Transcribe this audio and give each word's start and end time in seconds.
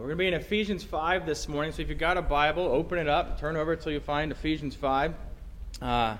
we're 0.00 0.06
going 0.06 0.16
to 0.16 0.22
be 0.22 0.28
in 0.28 0.34
Ephesians 0.34 0.82
5 0.82 1.26
this 1.26 1.46
morning, 1.46 1.72
so 1.72 1.82
if 1.82 1.90
you've 1.90 1.98
got 1.98 2.16
a 2.16 2.22
Bible, 2.22 2.62
open 2.62 2.96
it 2.96 3.06
up, 3.06 3.38
turn 3.38 3.54
over 3.54 3.74
until 3.74 3.92
you 3.92 4.00
find 4.00 4.32
Ephesians 4.32 4.74
5. 4.74 5.12
Uh, 5.82 6.16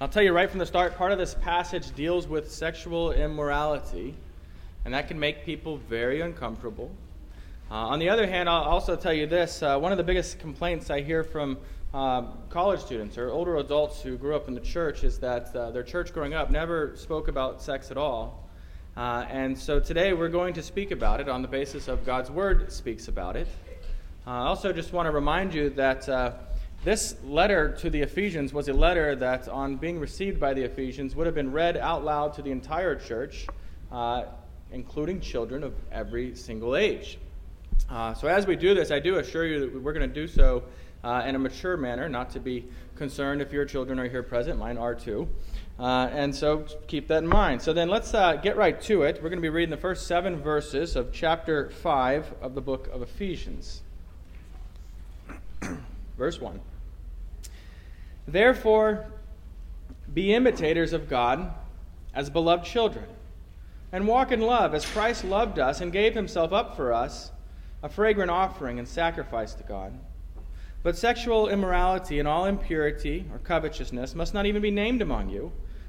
I'll 0.00 0.08
tell 0.08 0.22
you 0.22 0.32
right 0.32 0.48
from 0.48 0.60
the 0.60 0.64
start, 0.64 0.96
part 0.96 1.12
of 1.12 1.18
this 1.18 1.34
passage 1.34 1.94
deals 1.94 2.26
with 2.26 2.50
sexual 2.50 3.12
immorality, 3.12 4.14
and 4.86 4.94
that 4.94 5.08
can 5.08 5.20
make 5.20 5.44
people 5.44 5.76
very 5.76 6.22
uncomfortable. 6.22 6.90
Uh, 7.70 7.74
on 7.74 7.98
the 7.98 8.08
other 8.08 8.26
hand, 8.26 8.48
I'll 8.48 8.62
also 8.62 8.96
tell 8.96 9.12
you 9.12 9.26
this 9.26 9.62
uh, 9.62 9.78
one 9.78 9.92
of 9.92 9.98
the 9.98 10.04
biggest 10.04 10.38
complaints 10.38 10.88
I 10.88 11.02
hear 11.02 11.22
from 11.22 11.58
uh, 11.92 12.22
college 12.48 12.80
students 12.80 13.18
or 13.18 13.28
older 13.28 13.58
adults 13.58 14.00
who 14.00 14.16
grew 14.16 14.36
up 14.36 14.48
in 14.48 14.54
the 14.54 14.60
church 14.62 15.04
is 15.04 15.18
that 15.18 15.54
uh, 15.54 15.70
their 15.70 15.82
church 15.82 16.14
growing 16.14 16.32
up 16.32 16.50
never 16.50 16.96
spoke 16.96 17.28
about 17.28 17.60
sex 17.60 17.90
at 17.90 17.98
all. 17.98 18.47
Uh, 18.98 19.24
and 19.30 19.56
so 19.56 19.78
today 19.78 20.12
we're 20.12 20.28
going 20.28 20.52
to 20.52 20.60
speak 20.60 20.90
about 20.90 21.20
it 21.20 21.28
on 21.28 21.40
the 21.40 21.46
basis 21.46 21.86
of 21.86 22.04
God's 22.04 22.32
Word 22.32 22.72
speaks 22.72 23.06
about 23.06 23.36
it. 23.36 23.46
Uh, 24.26 24.30
I 24.30 24.46
also 24.46 24.72
just 24.72 24.92
want 24.92 25.06
to 25.06 25.12
remind 25.12 25.54
you 25.54 25.70
that 25.70 26.08
uh, 26.08 26.32
this 26.82 27.14
letter 27.22 27.70
to 27.76 27.90
the 27.90 28.00
Ephesians 28.00 28.52
was 28.52 28.66
a 28.66 28.72
letter 28.72 29.14
that, 29.14 29.48
on 29.48 29.76
being 29.76 30.00
received 30.00 30.40
by 30.40 30.52
the 30.52 30.64
Ephesians, 30.64 31.14
would 31.14 31.26
have 31.26 31.34
been 31.36 31.52
read 31.52 31.76
out 31.76 32.04
loud 32.04 32.34
to 32.34 32.42
the 32.42 32.50
entire 32.50 32.96
church, 32.96 33.46
uh, 33.92 34.24
including 34.72 35.20
children 35.20 35.62
of 35.62 35.74
every 35.92 36.34
single 36.34 36.74
age. 36.74 37.18
Uh, 37.88 38.14
so 38.14 38.26
as 38.26 38.48
we 38.48 38.56
do 38.56 38.74
this, 38.74 38.90
I 38.90 38.98
do 38.98 39.18
assure 39.18 39.46
you 39.46 39.60
that 39.60 39.80
we're 39.80 39.92
going 39.92 40.08
to 40.08 40.12
do 40.12 40.26
so 40.26 40.64
uh, 41.04 41.22
in 41.24 41.36
a 41.36 41.38
mature 41.38 41.76
manner, 41.76 42.08
not 42.08 42.30
to 42.30 42.40
be 42.40 42.64
concerned 42.96 43.42
if 43.42 43.52
your 43.52 43.64
children 43.64 44.00
are 44.00 44.08
here 44.08 44.24
present. 44.24 44.58
Mine 44.58 44.76
are 44.76 44.96
too. 44.96 45.28
Uh, 45.78 46.10
and 46.12 46.34
so 46.34 46.66
keep 46.88 47.06
that 47.06 47.22
in 47.22 47.28
mind. 47.28 47.62
So 47.62 47.72
then 47.72 47.88
let's 47.88 48.12
uh, 48.12 48.34
get 48.34 48.56
right 48.56 48.80
to 48.82 49.02
it. 49.02 49.16
We're 49.22 49.28
going 49.28 49.38
to 49.38 49.42
be 49.42 49.48
reading 49.48 49.70
the 49.70 49.76
first 49.76 50.08
seven 50.08 50.36
verses 50.36 50.96
of 50.96 51.12
chapter 51.12 51.70
5 51.70 52.34
of 52.42 52.56
the 52.56 52.60
book 52.60 52.88
of 52.92 53.00
Ephesians. 53.00 53.82
Verse 56.18 56.40
1 56.40 56.60
Therefore, 58.26 59.06
be 60.12 60.34
imitators 60.34 60.92
of 60.92 61.08
God 61.08 61.52
as 62.12 62.28
beloved 62.28 62.64
children, 62.64 63.06
and 63.92 64.08
walk 64.08 64.32
in 64.32 64.40
love 64.40 64.74
as 64.74 64.84
Christ 64.84 65.24
loved 65.24 65.60
us 65.60 65.80
and 65.80 65.92
gave 65.92 66.14
himself 66.14 66.52
up 66.52 66.74
for 66.74 66.92
us, 66.92 67.30
a 67.84 67.88
fragrant 67.88 68.32
offering 68.32 68.80
and 68.80 68.88
sacrifice 68.88 69.54
to 69.54 69.62
God. 69.62 69.96
But 70.82 70.96
sexual 70.96 71.48
immorality 71.48 72.18
and 72.18 72.26
all 72.26 72.46
impurity 72.46 73.26
or 73.32 73.38
covetousness 73.38 74.16
must 74.16 74.34
not 74.34 74.46
even 74.46 74.60
be 74.60 74.72
named 74.72 75.02
among 75.02 75.30
you 75.30 75.52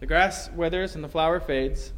The 0.00 0.06
grass 0.06 0.48
withers 0.52 0.94
and 0.94 1.02
the 1.02 1.08
flower 1.08 1.40
fades. 1.40 1.92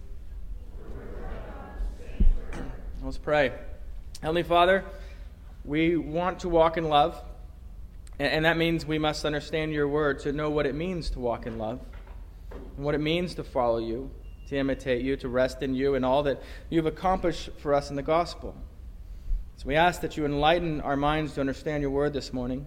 Let's 3.03 3.19
pray. 3.19 3.53
Heavenly 4.23 4.43
Father, 4.43 4.87
we 5.67 5.99
want 5.99 6.41
to 6.41 6.49
walk 6.49 6.79
in 6.79 6.85
love, 6.85 7.23
and 8.19 8.47
that 8.47 8.57
means 8.57 8.87
we 8.87 8.99
must 8.99 9.27
understand 9.27 9.75
your 9.75 9.87
word 9.87 10.21
to 10.21 10.33
know 10.33 10.49
what 10.49 10.65
it 10.65 10.75
means 10.75 11.11
to 11.11 11.19
walk 11.19 11.45
in 11.45 11.59
love, 11.59 11.81
and 12.51 12.87
what 12.87 12.95
it 12.95 13.03
means 13.03 13.35
to 13.35 13.45
follow 13.45 13.77
you, 13.77 14.11
to 14.49 14.57
imitate 14.57 15.03
you, 15.03 15.17
to 15.17 15.29
rest 15.29 15.63
in 15.63 15.75
you, 15.75 15.95
and 15.95 16.03
all 16.03 16.23
that 16.23 16.43
you've 16.71 16.87
accomplished 16.87 17.51
for 17.59 17.75
us 17.75 17.91
in 17.91 17.97
the 17.97 18.03
gospel. 18.03 18.57
So 19.59 19.69
we 19.69 19.77
ask 19.77 20.01
that 20.01 20.17
you 20.17 20.25
enlighten 20.25 20.81
our 20.81 20.97
minds 20.97 21.35
to 21.35 21.43
understand 21.43 21.83
your 21.83 21.91
word 21.91 22.15
this 22.15 22.33
morning. 22.33 22.67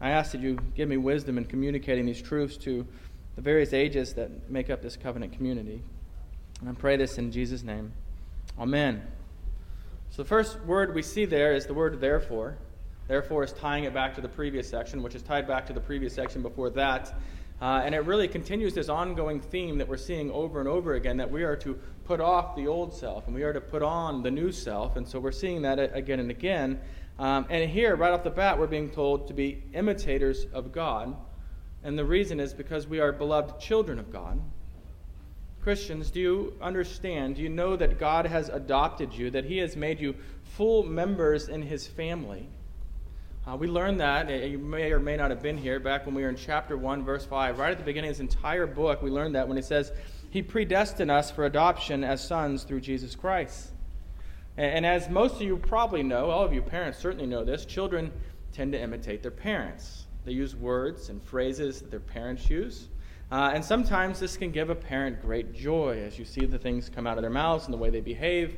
I 0.00 0.10
ask 0.10 0.30
that 0.30 0.40
you 0.40 0.60
give 0.76 0.88
me 0.88 0.96
wisdom 0.96 1.38
in 1.38 1.44
communicating 1.44 2.06
these 2.06 2.22
truths 2.22 2.56
to 2.58 2.86
the 3.36 3.42
various 3.42 3.72
ages 3.72 4.14
that 4.14 4.50
make 4.50 4.70
up 4.70 4.82
this 4.82 4.96
covenant 4.96 5.32
community. 5.32 5.82
And 6.60 6.68
I 6.68 6.72
pray 6.72 6.96
this 6.96 7.18
in 7.18 7.32
Jesus' 7.32 7.62
name. 7.62 7.92
Amen. 8.58 9.02
So 10.10 10.22
the 10.22 10.28
first 10.28 10.60
word 10.60 10.94
we 10.94 11.02
see 11.02 11.24
there 11.24 11.54
is 11.54 11.66
the 11.66 11.74
word 11.74 12.00
therefore. 12.00 12.56
Therefore 13.08 13.44
is 13.44 13.52
tying 13.52 13.84
it 13.84 13.92
back 13.92 14.14
to 14.14 14.20
the 14.20 14.28
previous 14.28 14.68
section, 14.68 15.02
which 15.02 15.14
is 15.14 15.22
tied 15.22 15.46
back 15.46 15.66
to 15.66 15.72
the 15.72 15.80
previous 15.80 16.14
section 16.14 16.40
before 16.40 16.70
that. 16.70 17.14
Uh, 17.60 17.82
and 17.84 17.94
it 17.94 18.04
really 18.04 18.28
continues 18.28 18.74
this 18.74 18.88
ongoing 18.88 19.40
theme 19.40 19.78
that 19.78 19.88
we're 19.88 19.96
seeing 19.96 20.30
over 20.30 20.60
and 20.60 20.68
over 20.68 20.94
again 20.94 21.16
that 21.16 21.30
we 21.30 21.42
are 21.42 21.56
to 21.56 21.78
put 22.04 22.20
off 22.20 22.56
the 22.56 22.66
old 22.66 22.94
self 22.94 23.26
and 23.26 23.34
we 23.34 23.42
are 23.42 23.52
to 23.52 23.60
put 23.60 23.82
on 23.82 24.22
the 24.22 24.30
new 24.30 24.52
self. 24.52 24.96
And 24.96 25.06
so 25.06 25.18
we're 25.18 25.32
seeing 25.32 25.62
that 25.62 25.78
again 25.94 26.20
and 26.20 26.30
again. 26.30 26.80
Um, 27.18 27.46
and 27.48 27.68
here, 27.70 27.94
right 27.96 28.12
off 28.12 28.24
the 28.24 28.30
bat, 28.30 28.58
we're 28.58 28.66
being 28.66 28.90
told 28.90 29.28
to 29.28 29.34
be 29.34 29.62
imitators 29.72 30.46
of 30.52 30.72
God 30.72 31.16
and 31.84 31.98
the 31.98 32.04
reason 32.04 32.40
is 32.40 32.54
because 32.54 32.86
we 32.86 32.98
are 32.98 33.12
beloved 33.12 33.60
children 33.60 33.98
of 33.98 34.10
God. 34.10 34.40
Christians, 35.62 36.10
do 36.10 36.20
you 36.20 36.52
understand? 36.60 37.36
Do 37.36 37.42
you 37.42 37.48
know 37.48 37.76
that 37.76 37.98
God 37.98 38.26
has 38.26 38.48
adopted 38.48 39.14
you, 39.14 39.30
that 39.30 39.44
He 39.44 39.58
has 39.58 39.76
made 39.76 40.00
you 40.00 40.14
full 40.42 40.82
members 40.82 41.48
in 41.48 41.62
His 41.62 41.86
family? 41.86 42.48
Uh, 43.46 43.56
we 43.56 43.66
learned 43.66 44.00
that, 44.00 44.30
eh, 44.30 44.46
you 44.46 44.58
may 44.58 44.92
or 44.92 44.98
may 44.98 45.16
not 45.16 45.30
have 45.30 45.42
been 45.42 45.58
here, 45.58 45.78
back 45.78 46.06
when 46.06 46.14
we 46.14 46.22
were 46.22 46.30
in 46.30 46.36
chapter 46.36 46.76
1, 46.76 47.04
verse 47.04 47.26
5. 47.26 47.58
Right 47.58 47.72
at 47.72 47.78
the 47.78 47.84
beginning 47.84 48.10
of 48.10 48.16
this 48.16 48.20
entire 48.20 48.66
book, 48.66 49.02
we 49.02 49.10
learned 49.10 49.34
that 49.34 49.46
when 49.46 49.58
it 49.58 49.66
says, 49.66 49.92
He 50.30 50.42
predestined 50.42 51.10
us 51.10 51.30
for 51.30 51.44
adoption 51.44 52.02
as 52.02 52.26
sons 52.26 52.64
through 52.64 52.80
Jesus 52.80 53.14
Christ. 53.14 53.70
And, 54.56 54.76
and 54.76 54.86
as 54.86 55.10
most 55.10 55.36
of 55.36 55.42
you 55.42 55.58
probably 55.58 56.02
know, 56.02 56.30
all 56.30 56.44
of 56.44 56.54
you 56.54 56.62
parents 56.62 56.98
certainly 56.98 57.26
know 57.26 57.44
this, 57.44 57.66
children 57.66 58.10
tend 58.52 58.72
to 58.72 58.80
imitate 58.80 59.22
their 59.22 59.30
parents. 59.30 60.03
They 60.24 60.32
use 60.32 60.56
words 60.56 61.08
and 61.08 61.22
phrases 61.22 61.80
that 61.80 61.90
their 61.90 62.00
parents 62.00 62.48
use. 62.48 62.88
Uh, 63.30 63.52
and 63.54 63.64
sometimes 63.64 64.20
this 64.20 64.36
can 64.36 64.50
give 64.50 64.70
a 64.70 64.74
parent 64.74 65.20
great 65.20 65.54
joy 65.54 66.02
as 66.06 66.18
you 66.18 66.24
see 66.24 66.46
the 66.46 66.58
things 66.58 66.88
come 66.88 67.06
out 67.06 67.18
of 67.18 67.22
their 67.22 67.30
mouths 67.30 67.64
and 67.64 67.74
the 67.74 67.78
way 67.78 67.90
they 67.90 68.00
behave. 68.00 68.56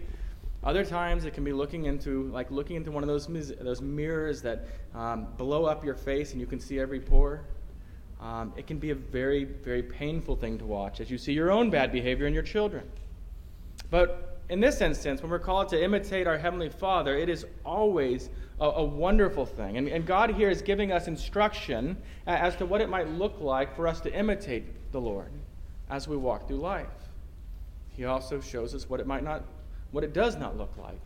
Other 0.65 0.85
times 0.85 1.25
it 1.25 1.35
can 1.35 1.45
be 1.45 1.53
looking 1.53 1.85
into, 1.85 2.25
like 2.33 2.51
looking 2.51 2.77
into 2.77 2.91
one 2.91 3.03
of 3.03 3.09
those, 3.09 3.27
those 3.27 3.81
mirrors 3.81 4.43
that 4.43 4.67
um, 4.95 5.29
blow 5.37 5.65
up 5.65 5.85
your 5.85 5.95
face 5.95 6.33
and 6.33 6.41
you 6.41 6.47
can 6.47 6.59
see 6.59 6.81
every 6.81 7.01
pore. 7.01 7.45
Um, 8.21 8.53
it 8.57 8.67
can 8.67 8.79
be 8.79 8.91
a 8.91 8.95
very, 8.95 9.45
very 9.45 9.83
painful 9.83 10.37
thing 10.37 10.59
to 10.59 10.65
watch 10.65 11.01
as 11.01 11.11
you 11.11 11.19
see 11.19 11.33
your 11.33 11.51
own 11.51 11.71
bad 11.71 11.93
behavior 11.93 12.27
in 12.27 12.35
your 12.35 12.43
children. 12.43 12.89
But 13.91 14.36
in 14.49 14.61
this 14.61 14.81
instance, 14.81 15.23
when 15.23 15.31
we're 15.31 15.39
called 15.39 15.69
to 15.71 15.83
imitate 15.83 16.27
our 16.27 16.39
Heavenly 16.39 16.69
Father, 16.69 17.17
it 17.17 17.29
is 17.29 17.47
always 17.65 18.31
a, 18.61 18.67
a 18.67 18.85
wonderful 18.85 19.45
thing. 19.45 19.77
And, 19.77 19.89
and 19.89 20.07
God 20.07 20.31
here 20.31 20.51
is 20.51 20.63
giving 20.63 20.93
us 20.93 21.09
instruction 21.09 21.97
as 22.27 22.57
to 22.57 22.67
what 22.67 22.81
it 22.81 22.89
might 22.89 23.09
look 23.11 23.41
like 23.41 23.75
for 23.75 23.89
us 23.89 24.01
to 24.03 24.13
imitate 24.13 24.93
the 24.93 25.01
Lord 25.01 25.31
as 25.91 26.07
we 26.09 26.17
walk 26.17 26.47
through 26.47 26.59
life. 26.59 26.87
He 27.89 28.05
also 28.05 28.41
shows 28.41 28.75
us 28.75 28.89
what 28.89 29.01
it 29.01 29.07
might 29.07 29.25
not, 29.25 29.45
what 29.91 30.05
it 30.05 30.13
does 30.13 30.37
not 30.37 30.57
look 30.57 30.77
like. 30.79 31.01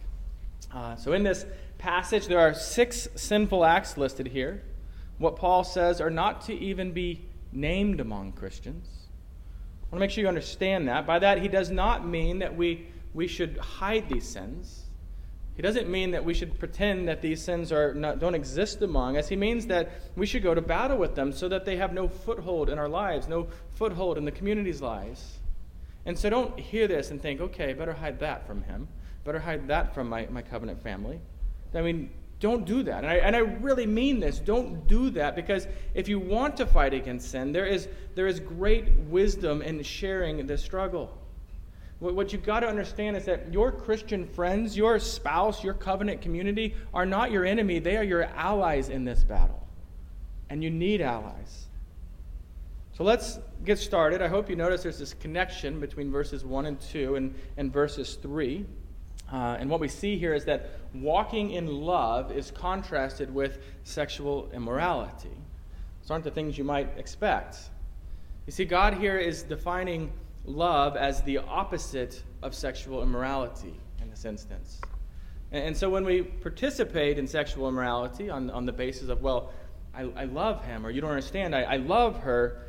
Uh, 0.73 0.97
so 0.97 1.13
in 1.13 1.23
this 1.23 1.47
passage, 1.79 2.27
there 2.27 2.41
are 2.41 2.53
six 2.53 3.09
sinful 3.15 3.65
acts 3.65 3.97
listed 3.97 4.27
here. 4.27 4.63
What 5.19 5.37
Paul 5.37 5.65
says 5.65 6.01
are 6.01 6.11
not 6.11 6.43
to 6.43 6.55
even 6.55 6.93
be 6.93 7.25
named 7.53 8.01
among 8.01 8.33
Christians. 8.33 8.87
I 9.91 9.95
want 9.95 9.99
to 9.99 9.99
make 10.01 10.11
sure 10.11 10.23
you 10.23 10.29
understand 10.29 10.89
that. 10.89 11.07
By 11.07 11.19
that, 11.19 11.43
he 11.43 11.49
does 11.49 11.71
not 11.71 12.07
mean 12.07 12.39
that 12.39 12.57
we, 12.57 12.87
we 13.15 13.27
should 13.27 13.59
hide 13.59 14.09
these 14.09 14.29
sins. 14.29 14.85
He 15.57 15.63
doesn't 15.63 15.91
mean 15.91 16.13
that 16.13 16.25
we 16.25 16.33
should 16.33 16.59
pretend 16.59 17.09
that 17.09 17.21
these 17.21 17.43
sins 17.43 17.71
are 17.71 17.93
not, 17.93 18.19
don't 18.19 18.35
exist 18.35 18.81
among 18.81 19.17
us. 19.17 19.29
He 19.29 19.37
means 19.37 19.67
that 19.67 19.91
we 20.17 20.25
should 20.25 20.43
go 20.43 20.55
to 20.55 20.63
battle 20.63 20.97
with 20.97 21.15
them 21.15 21.33
so 21.33 21.49
that 21.49 21.65
they 21.65 21.77
have 21.77 21.93
no 21.93 22.09
foothold 22.09 22.71
in 22.71 22.79
our 22.79 22.89
lives, 22.89 23.29
no 23.29 23.49
foothold 23.75 24.17
in 24.17 24.25
the 24.25 24.31
community's 24.31 24.81
lives. 24.81 25.39
And 26.07 26.19
so 26.19 26.31
don't 26.31 26.59
hear 26.59 26.89
this 26.89 27.11
and 27.11 27.21
think, 27.21 27.41
okay, 27.41 27.75
better 27.75 27.93
hide 27.93 28.21
that 28.21 28.47
from 28.47 28.63
him. 28.63 28.89
Better 29.25 29.39
hide 29.39 29.69
that 29.69 29.95
from 29.95 30.09
my, 30.09 30.27
my 30.31 30.41
covenant 30.41 30.83
family. 30.83 31.21
I 31.75 31.83
mean, 31.83 32.11
don't 32.41 32.65
do 32.65 32.83
that. 32.85 33.05
And 33.05 33.09
I, 33.09 33.17
and 33.17 33.37
I 33.37 33.41
really 33.41 33.87
mean 33.87 34.19
this. 34.19 34.39
Don't 34.39 34.87
do 34.87 35.11
that 35.11 35.37
because 35.37 35.67
if 35.95 36.09
you 36.09 36.19
want 36.19 36.57
to 36.57 36.65
fight 36.65 36.95
against 36.95 37.31
sin, 37.31 37.53
there 37.53 37.67
is, 37.67 37.87
there 38.15 38.27
is 38.27 38.41
great 38.41 38.97
wisdom 39.11 39.61
in 39.61 39.83
sharing 39.83 40.47
the 40.47 40.57
struggle. 40.57 41.20
What 42.01 42.33
you've 42.33 42.43
got 42.43 42.61
to 42.61 42.67
understand 42.67 43.15
is 43.19 43.27
that 43.27 43.53
your 43.53 43.71
Christian 43.71 44.27
friends, 44.27 44.75
your 44.75 44.99
spouse, 44.99 45.63
your 45.63 45.75
covenant 45.75 46.23
community 46.23 46.75
are 46.95 47.05
not 47.05 47.31
your 47.31 47.45
enemy. 47.45 47.79
They 47.79 47.99
are 47.99 48.03
your 48.03 48.25
allies 48.25 48.89
in 48.89 49.05
this 49.05 49.23
battle. 49.23 49.67
And 50.49 50.65
you 50.65 50.71
need 50.71 51.03
allies. 51.03 51.67
So 52.97 53.05
let's 53.05 53.39
get 53.67 53.79
started. 53.79 54.23
I 54.23 54.29
hope 54.29 54.49
you 54.49 54.57
notice 54.57 54.83
there's 54.83 54.99
this 54.99 55.13
connection 55.13 55.79
between 55.79 56.11
verses 56.11 56.43
1 56.43 56.67
and 56.67 56.81
2 56.81 57.17
and, 57.17 57.35
and 57.59 57.71
verses 57.71 58.15
3. 58.15 58.65
Uh, 59.31 59.57
and 59.61 59.69
what 59.69 59.79
we 59.79 59.89
see 59.89 60.19
here 60.19 60.33
is 60.33 60.47
that 60.47 60.71
walking 60.95 61.51
in 61.51 61.67
love 61.67 62.33
is 62.33 62.51
contrasted 62.51 63.33
with 63.33 63.59
sexual 63.85 64.51
immorality. 64.55 65.37
These 66.01 66.11
aren't 66.11 66.25
the 66.25 66.31
things 66.31 66.57
you 66.57 66.65
might 66.65 66.89
expect. 66.97 67.59
You 68.47 68.53
see, 68.53 68.65
God 68.65 68.95
here 68.95 69.19
is 69.19 69.43
defining 69.43 70.11
love 70.55 70.97
as 70.97 71.23
the 71.23 71.39
opposite 71.39 72.23
of 72.43 72.55
sexual 72.55 73.03
immorality 73.03 73.75
in 74.03 74.11
this 74.11 74.25
instance. 74.25 74.81
And, 75.53 75.65
and 75.65 75.77
so 75.77 75.89
when 75.91 76.05
we 76.05 76.23
participate 76.23 77.19
in 77.19 77.27
sexual 77.27 77.69
immorality 77.69 78.31
on, 78.31 78.51
on 78.51 78.67
the 78.67 78.73
basis 78.73 79.09
of, 79.09 79.23
well, 79.23 79.53
I, 79.95 80.03
I 80.17 80.25
love 80.25 80.65
him, 80.65 80.87
or 80.87 80.91
you 80.91 81.01
don't 81.01 81.11
understand, 81.11 81.55
I, 81.55 81.63
I 81.63 81.77
love 81.77 82.21
her, 82.21 82.63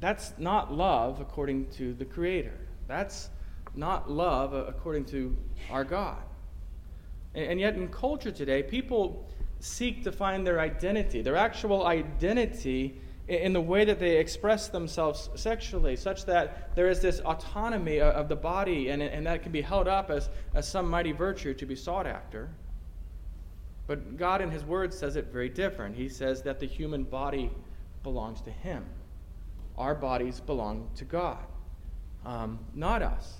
that's 0.00 0.32
not 0.38 0.72
love 0.72 1.20
according 1.20 1.70
to 1.72 1.94
the 1.94 2.04
Creator. 2.04 2.58
That's 2.86 3.30
not 3.74 4.10
love 4.10 4.52
according 4.52 5.06
to 5.06 5.36
our 5.70 5.84
God. 5.84 6.22
And 7.34 7.58
yet, 7.58 7.74
in 7.74 7.88
culture 7.88 8.30
today, 8.30 8.62
people 8.62 9.28
seek 9.58 10.04
to 10.04 10.12
find 10.12 10.46
their 10.46 10.60
identity, 10.60 11.20
their 11.20 11.36
actual 11.36 11.86
identity, 11.86 13.00
in 13.28 13.52
the 13.52 13.60
way 13.60 13.84
that 13.84 13.98
they 13.98 14.18
express 14.18 14.68
themselves 14.68 15.30
sexually, 15.34 15.96
such 15.96 16.26
that 16.26 16.74
there 16.74 16.88
is 16.88 17.00
this 17.00 17.20
autonomy 17.20 18.00
of 18.00 18.28
the 18.28 18.36
body, 18.36 18.90
and, 18.90 19.02
and 19.02 19.26
that 19.26 19.42
can 19.42 19.50
be 19.50 19.62
held 19.62 19.88
up 19.88 20.10
as, 20.10 20.28
as 20.52 20.68
some 20.68 20.88
mighty 20.88 21.12
virtue 21.12 21.54
to 21.54 21.64
be 21.64 21.74
sought 21.74 22.06
after. 22.06 22.50
But 23.86 24.16
God, 24.16 24.42
in 24.42 24.50
His 24.50 24.64
Word, 24.64 24.92
says 24.92 25.16
it 25.16 25.26
very 25.32 25.48
different. 25.48 25.96
He 25.96 26.08
says 26.08 26.42
that 26.42 26.60
the 26.60 26.66
human 26.66 27.04
body 27.04 27.50
belongs 28.02 28.40
to 28.42 28.50
Him, 28.50 28.84
our 29.78 29.94
bodies 29.94 30.40
belong 30.40 30.90
to 30.96 31.04
God, 31.04 31.44
um, 32.26 32.58
not 32.74 33.00
us. 33.02 33.38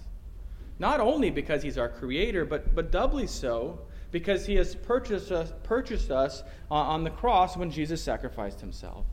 Not 0.79 1.01
only 1.01 1.31
because 1.31 1.63
he's 1.63 1.79
our 1.79 1.89
creator, 1.89 2.45
but, 2.45 2.75
but 2.75 2.91
doubly 2.91 3.27
so 3.27 3.79
because 4.11 4.47
he 4.47 4.57
has 4.57 4.75
purchased 4.75 5.31
us, 5.31 5.53
purchased 5.63 6.11
us 6.11 6.43
uh, 6.71 6.75
on 6.75 7.05
the 7.05 7.11
cross 7.11 7.57
when 7.57 7.71
Jesus 7.71 8.03
sacrificed 8.03 8.61
himself. 8.61 9.07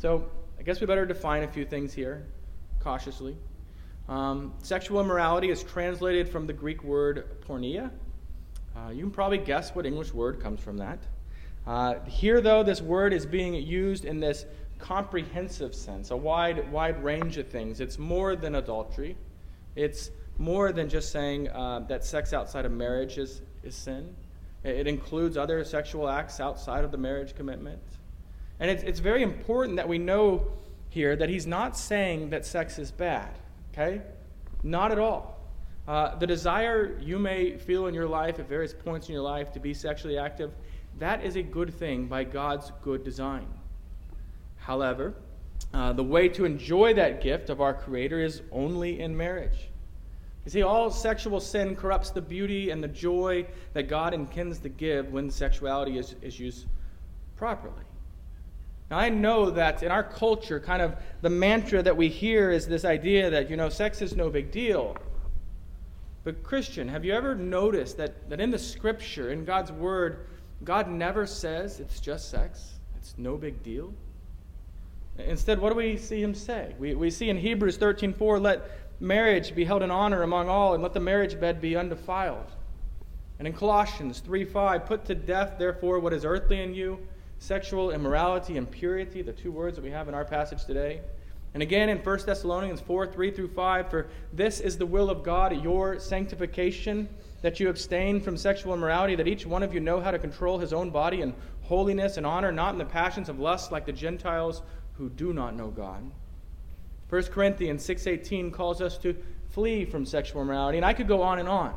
So 0.00 0.24
I 0.58 0.62
guess 0.62 0.80
we 0.80 0.86
better 0.86 1.04
define 1.04 1.42
a 1.42 1.48
few 1.48 1.66
things 1.66 1.92
here 1.92 2.26
cautiously. 2.78 3.36
Um, 4.08 4.54
sexual 4.62 4.98
immorality 4.98 5.50
is 5.50 5.62
translated 5.62 6.26
from 6.26 6.46
the 6.46 6.54
Greek 6.54 6.82
word 6.82 7.38
porneia. 7.46 7.90
Uh, 8.74 8.88
you 8.92 9.02
can 9.02 9.10
probably 9.10 9.36
guess 9.36 9.74
what 9.74 9.84
English 9.84 10.14
word 10.14 10.40
comes 10.40 10.58
from 10.58 10.78
that. 10.78 11.00
Uh, 11.66 11.96
here, 12.06 12.40
though, 12.40 12.62
this 12.62 12.80
word 12.80 13.12
is 13.12 13.26
being 13.26 13.52
used 13.52 14.06
in 14.06 14.20
this 14.20 14.46
comprehensive 14.78 15.74
sense, 15.74 16.12
a 16.12 16.16
wide, 16.16 16.72
wide 16.72 17.04
range 17.04 17.36
of 17.36 17.48
things. 17.48 17.78
It's 17.78 17.98
more 17.98 18.36
than 18.36 18.54
adultery. 18.54 19.18
It's 19.76 20.10
more 20.38 20.72
than 20.72 20.88
just 20.88 21.12
saying 21.12 21.50
uh, 21.50 21.80
that 21.88 22.06
sex 22.06 22.32
outside 22.32 22.64
of 22.64 22.72
marriage 22.72 23.18
is, 23.18 23.42
is 23.62 23.74
sin. 23.74 24.16
It 24.64 24.86
includes 24.86 25.36
other 25.36 25.62
sexual 25.62 26.08
acts 26.08 26.40
outside 26.40 26.84
of 26.84 26.90
the 26.90 26.96
marriage 26.96 27.36
commitment. 27.36 27.82
And 28.60 28.70
it's, 28.70 28.82
it's 28.82 29.00
very 29.00 29.22
important 29.22 29.76
that 29.76 29.88
we 29.88 29.98
know 29.98 30.46
here 30.90 31.16
that 31.16 31.28
he's 31.28 31.46
not 31.46 31.76
saying 31.76 32.30
that 32.30 32.44
sex 32.44 32.78
is 32.78 32.90
bad, 32.90 33.38
okay? 33.72 34.02
Not 34.62 34.92
at 34.92 34.98
all. 34.98 35.38
Uh, 35.88 36.16
the 36.16 36.26
desire 36.26 36.98
you 37.00 37.18
may 37.18 37.56
feel 37.56 37.86
in 37.86 37.94
your 37.94 38.06
life 38.06 38.38
at 38.38 38.48
various 38.48 38.74
points 38.74 39.08
in 39.08 39.14
your 39.14 39.22
life 39.22 39.50
to 39.52 39.60
be 39.60 39.72
sexually 39.72 40.18
active, 40.18 40.52
that 40.98 41.24
is 41.24 41.36
a 41.36 41.42
good 41.42 41.72
thing 41.72 42.06
by 42.06 42.22
God's 42.22 42.70
good 42.82 43.02
design. 43.02 43.46
However, 44.58 45.14
uh, 45.72 45.92
the 45.92 46.04
way 46.04 46.28
to 46.28 46.44
enjoy 46.44 46.94
that 46.94 47.22
gift 47.22 47.48
of 47.48 47.60
our 47.60 47.72
Creator 47.72 48.20
is 48.20 48.42
only 48.52 49.00
in 49.00 49.16
marriage. 49.16 49.68
You 50.44 50.50
see, 50.50 50.62
all 50.62 50.90
sexual 50.90 51.40
sin 51.40 51.76
corrupts 51.76 52.10
the 52.10 52.20
beauty 52.20 52.70
and 52.70 52.82
the 52.82 52.88
joy 52.88 53.46
that 53.72 53.88
God 53.88 54.14
intends 54.14 54.58
to 54.60 54.68
give 54.68 55.12
when 55.12 55.30
sexuality 55.30 55.98
is, 55.98 56.16
is 56.22 56.40
used 56.40 56.66
properly. 57.36 57.84
Now, 58.90 58.98
I 58.98 59.08
know 59.08 59.50
that 59.50 59.84
in 59.84 59.92
our 59.92 60.02
culture, 60.02 60.58
kind 60.58 60.82
of 60.82 60.96
the 61.22 61.30
mantra 61.30 61.80
that 61.82 61.96
we 61.96 62.08
hear 62.08 62.50
is 62.50 62.66
this 62.66 62.84
idea 62.84 63.30
that, 63.30 63.48
you 63.48 63.56
know, 63.56 63.68
sex 63.68 64.02
is 64.02 64.16
no 64.16 64.30
big 64.30 64.50
deal. 64.50 64.96
But, 66.24 66.42
Christian, 66.42 66.88
have 66.88 67.04
you 67.04 67.14
ever 67.14 67.36
noticed 67.36 67.96
that, 67.98 68.28
that 68.28 68.40
in 68.40 68.50
the 68.50 68.58
scripture, 68.58 69.30
in 69.30 69.44
God's 69.44 69.70
word, 69.70 70.26
God 70.64 70.90
never 70.90 71.24
says 71.24 71.78
it's 71.78 72.00
just 72.00 72.30
sex? 72.30 72.74
It's 72.96 73.14
no 73.16 73.36
big 73.36 73.62
deal. 73.62 73.94
Instead, 75.18 75.60
what 75.60 75.70
do 75.70 75.76
we 75.76 75.96
see 75.96 76.20
him 76.20 76.34
say? 76.34 76.74
We, 76.78 76.94
we 76.94 77.10
see 77.10 77.30
in 77.30 77.36
Hebrews 77.36 77.76
13 77.76 78.12
4, 78.12 78.40
let 78.40 78.70
marriage 78.98 79.54
be 79.54 79.64
held 79.64 79.82
in 79.82 79.90
honor 79.90 80.22
among 80.22 80.48
all, 80.48 80.74
and 80.74 80.82
let 80.82 80.94
the 80.94 81.00
marriage 81.00 81.38
bed 81.38 81.60
be 81.60 81.76
undefiled. 81.76 82.50
And 83.38 83.46
in 83.46 83.54
Colossians 83.54 84.18
3 84.18 84.44
5, 84.44 84.86
put 84.86 85.04
to 85.06 85.14
death, 85.14 85.54
therefore, 85.58 86.00
what 86.00 86.12
is 86.12 86.24
earthly 86.24 86.60
in 86.60 86.74
you 86.74 86.98
sexual 87.40 87.90
immorality 87.90 88.56
and 88.56 88.70
purity, 88.70 89.22
the 89.22 89.32
two 89.32 89.50
words 89.50 89.76
that 89.76 89.82
we 89.82 89.90
have 89.90 90.08
in 90.08 90.14
our 90.14 90.24
passage 90.24 90.64
today. 90.64 91.00
And 91.52 91.62
again 91.62 91.88
in 91.88 91.98
1 91.98 92.18
Thessalonians 92.24 92.80
4 92.80 93.08
3 93.08 93.30
through 93.32 93.48
5, 93.48 93.90
for 93.90 94.08
this 94.32 94.60
is 94.60 94.78
the 94.78 94.86
will 94.86 95.10
of 95.10 95.24
God, 95.24 95.60
your 95.64 95.98
sanctification, 95.98 97.08
that 97.42 97.58
you 97.58 97.68
abstain 97.68 98.20
from 98.20 98.36
sexual 98.36 98.74
immorality, 98.74 99.16
that 99.16 99.26
each 99.26 99.46
one 99.46 99.62
of 99.62 99.74
you 99.74 99.80
know 99.80 100.00
how 100.00 100.10
to 100.10 100.18
control 100.18 100.58
his 100.58 100.72
own 100.72 100.90
body 100.90 101.22
in 101.22 101.34
holiness 101.62 102.18
and 102.18 102.26
honor, 102.26 102.52
not 102.52 102.74
in 102.74 102.78
the 102.78 102.84
passions 102.84 103.28
of 103.28 103.40
lust 103.40 103.72
like 103.72 103.86
the 103.86 103.92
Gentiles 103.92 104.62
who 104.92 105.08
do 105.08 105.32
not 105.32 105.56
know 105.56 105.68
God. 105.68 106.08
1 107.08 107.22
Corinthians 107.32 107.82
6:18 107.84 108.52
calls 108.52 108.80
us 108.80 108.98
to 108.98 109.16
flee 109.48 109.84
from 109.84 110.04
sexual 110.04 110.42
immorality, 110.42 110.78
and 110.78 110.84
I 110.84 110.92
could 110.92 111.08
go 111.08 111.22
on 111.22 111.38
and 111.38 111.48
on. 111.48 111.74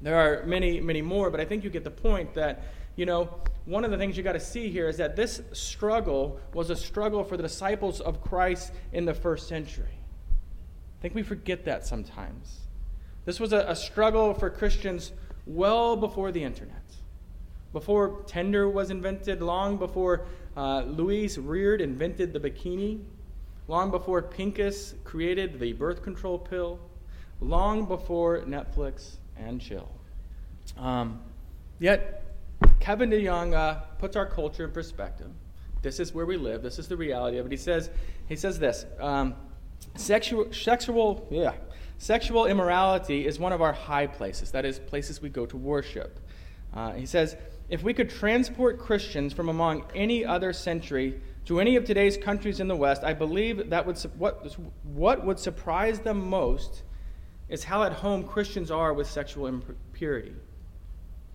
There 0.00 0.16
are 0.16 0.46
many, 0.46 0.80
many 0.80 1.02
more, 1.02 1.30
but 1.30 1.40
I 1.40 1.44
think 1.44 1.64
you 1.64 1.70
get 1.70 1.84
the 1.84 1.90
point 1.90 2.34
that, 2.34 2.62
you 2.96 3.06
know, 3.06 3.30
one 3.64 3.84
of 3.84 3.90
the 3.90 3.98
things 3.98 4.16
you 4.16 4.22
got 4.22 4.32
to 4.32 4.40
see 4.40 4.70
here 4.70 4.88
is 4.88 4.96
that 4.96 5.16
this 5.16 5.40
struggle 5.52 6.40
was 6.54 6.70
a 6.70 6.76
struggle 6.76 7.24
for 7.24 7.36
the 7.36 7.42
disciples 7.42 8.00
of 8.00 8.22
Christ 8.22 8.72
in 8.92 9.04
the 9.04 9.14
first 9.14 9.48
century. 9.48 9.86
I 9.88 11.02
think 11.02 11.14
we 11.14 11.22
forget 11.22 11.64
that 11.64 11.86
sometimes. 11.86 12.60
This 13.24 13.38
was 13.38 13.52
a, 13.52 13.66
a 13.68 13.76
struggle 13.76 14.34
for 14.34 14.50
Christians 14.50 15.12
well 15.46 15.96
before 15.96 16.32
the 16.32 16.42
internet, 16.42 16.82
before 17.72 18.22
Tinder 18.26 18.68
was 18.68 18.90
invented, 18.90 19.42
long 19.42 19.76
before 19.76 20.26
uh, 20.56 20.82
Louise 20.82 21.38
Reard 21.38 21.80
invented 21.80 22.32
the 22.32 22.40
bikini 22.40 23.00
long 23.68 23.90
before 23.90 24.22
Pincus 24.22 24.94
created 25.04 25.58
the 25.58 25.72
birth 25.72 26.02
control 26.02 26.38
pill, 26.38 26.78
long 27.40 27.84
before 27.84 28.40
Netflix 28.42 29.16
and 29.36 29.60
chill. 29.60 29.90
Um, 30.78 31.20
yet, 31.78 32.24
Kevin 32.80 33.10
DeYoung 33.10 33.54
uh, 33.54 33.80
puts 33.98 34.16
our 34.16 34.26
culture 34.26 34.64
in 34.64 34.70
perspective. 34.70 35.30
This 35.82 36.00
is 36.00 36.14
where 36.14 36.26
we 36.26 36.36
live. 36.36 36.62
This 36.62 36.78
is 36.78 36.88
the 36.88 36.96
reality 36.96 37.38
of 37.38 37.46
it. 37.46 37.52
He 37.52 37.56
says, 37.56 37.90
he 38.28 38.36
says 38.36 38.58
this 38.58 38.86
um, 39.00 39.34
sexual, 39.94 40.52
sexual, 40.52 41.26
yeah, 41.30 41.54
sexual 41.98 42.46
immorality 42.46 43.26
is 43.26 43.38
one 43.38 43.52
of 43.52 43.62
our 43.62 43.72
high 43.72 44.06
places. 44.06 44.50
That 44.50 44.64
is, 44.64 44.78
places 44.78 45.22
we 45.22 45.28
go 45.28 45.46
to 45.46 45.56
worship. 45.56 46.20
Uh, 46.74 46.92
he 46.92 47.06
says, 47.06 47.36
if 47.68 47.82
we 47.82 47.94
could 47.94 48.10
transport 48.10 48.78
Christians 48.78 49.32
from 49.32 49.48
among 49.48 49.84
any 49.94 50.24
other 50.24 50.52
century 50.52 51.20
to 51.46 51.60
any 51.60 51.76
of 51.76 51.84
today's 51.84 52.16
countries 52.16 52.60
in 52.60 52.68
the 52.68 52.76
West, 52.76 53.02
I 53.04 53.14
believe 53.14 53.70
that 53.70 53.86
would, 53.86 53.96
what, 54.18 54.56
what 54.82 55.24
would 55.24 55.38
surprise 55.38 56.00
them 56.00 56.28
most 56.28 56.82
is 57.48 57.64
how 57.64 57.84
at 57.84 57.92
home 57.92 58.24
Christians 58.24 58.70
are 58.70 58.92
with 58.92 59.08
sexual 59.08 59.46
impurity. 59.46 60.32